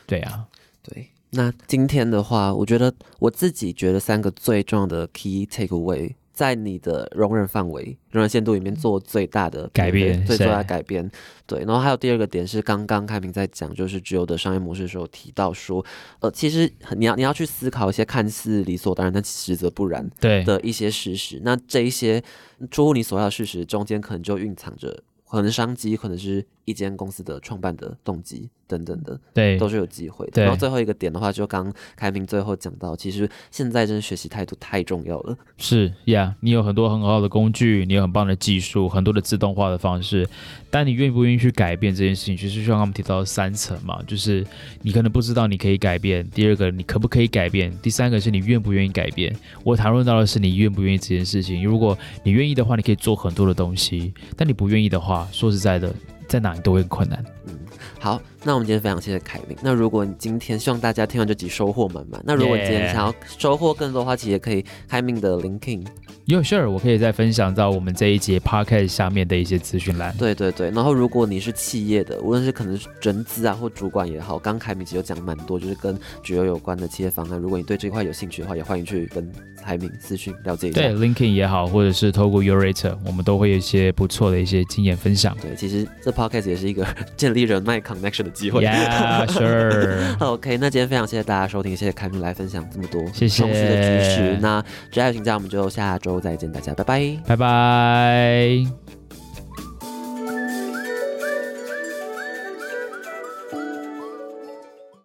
[0.06, 0.44] 对啊，
[0.82, 1.08] 对。
[1.34, 11.10] 那今天的话，我觉得我自己觉得三个最重要的 key take away，在你的容忍范围、容忍限度里面做最大的改变，最大的改变。
[11.46, 15.82] 对，然后还有第二个点是，刚刚开明在讲就是只有的商业模式的时候提到说，
[16.20, 21.40] 呃，其实你要你要去思考一些看似理所当然，但实则不然的一些事实。
[21.42, 22.22] 那这一些
[22.70, 28.48] 出乎你所料的事实中间，可能就蕴藏着可能商机，可能是一间公司的创办的动机。
[28.68, 30.40] 等等的，对，都是有机会的。
[30.40, 35.36] 然后最后一个点的话，就刚开明最后讲到，其实现在真的学习态度太重要了。
[35.58, 40.26] 是呀，你有很多很好的工具，你有很棒的技术，很多的自动化的方式，
[40.70, 44.42] 但你愿不愿意去改变这件事情，其实就像他们提到三层嘛，就是
[44.80, 49.36] 你可能不知道你可以改变，第二个你可不可以改变，第三个是你愿不愿意改变。
[49.64, 51.62] 我谈论到的是你愿不愿意这件事情。
[51.62, 55.94] 如果你愿意的话，你可以做很多的东西；但你不愿意的话，说实在的，
[56.32, 57.22] 在哪里都会很困难。
[57.44, 57.58] 嗯，
[58.00, 58.18] 好。
[58.42, 59.56] 那我们今天非常谢谢凯明。
[59.62, 65.86] 那如果你今天希望大家听完这集收获满满，那如果你今天想要收获更多的话，其实也可以开明的 linking。
[66.32, 70.14] 有 sure，我可以再分享到我们这一节 podcast 下面的一些资讯栏。
[70.16, 75.94] 对对对，然后如果你是企业的，无论是可能是人资啊或主管也好，刚凯明其实有讲蛮多，就是跟
[76.26, 77.38] 旅游有关的企业方案。
[77.38, 79.30] 如果你对这块有兴趣的话，也欢迎去跟
[79.62, 80.80] 凯明私讯了解一下。
[80.80, 85.36] 对，linking 也好，或者是透过 Urator，我们都会有一些不错的一些经验分享。
[85.42, 88.64] 对，其实这 podcast 也是一个 建立人脉 connection 的机会。
[88.64, 90.16] Yeah, sure.
[90.24, 94.38] OK，那今天非常谢谢大家收听，谢谢凯明来分享这么多谢谢的知识。
[94.40, 96.21] 那只要有请假，我们就下周。
[96.22, 98.81] 再见，大家，拜拜，拜拜。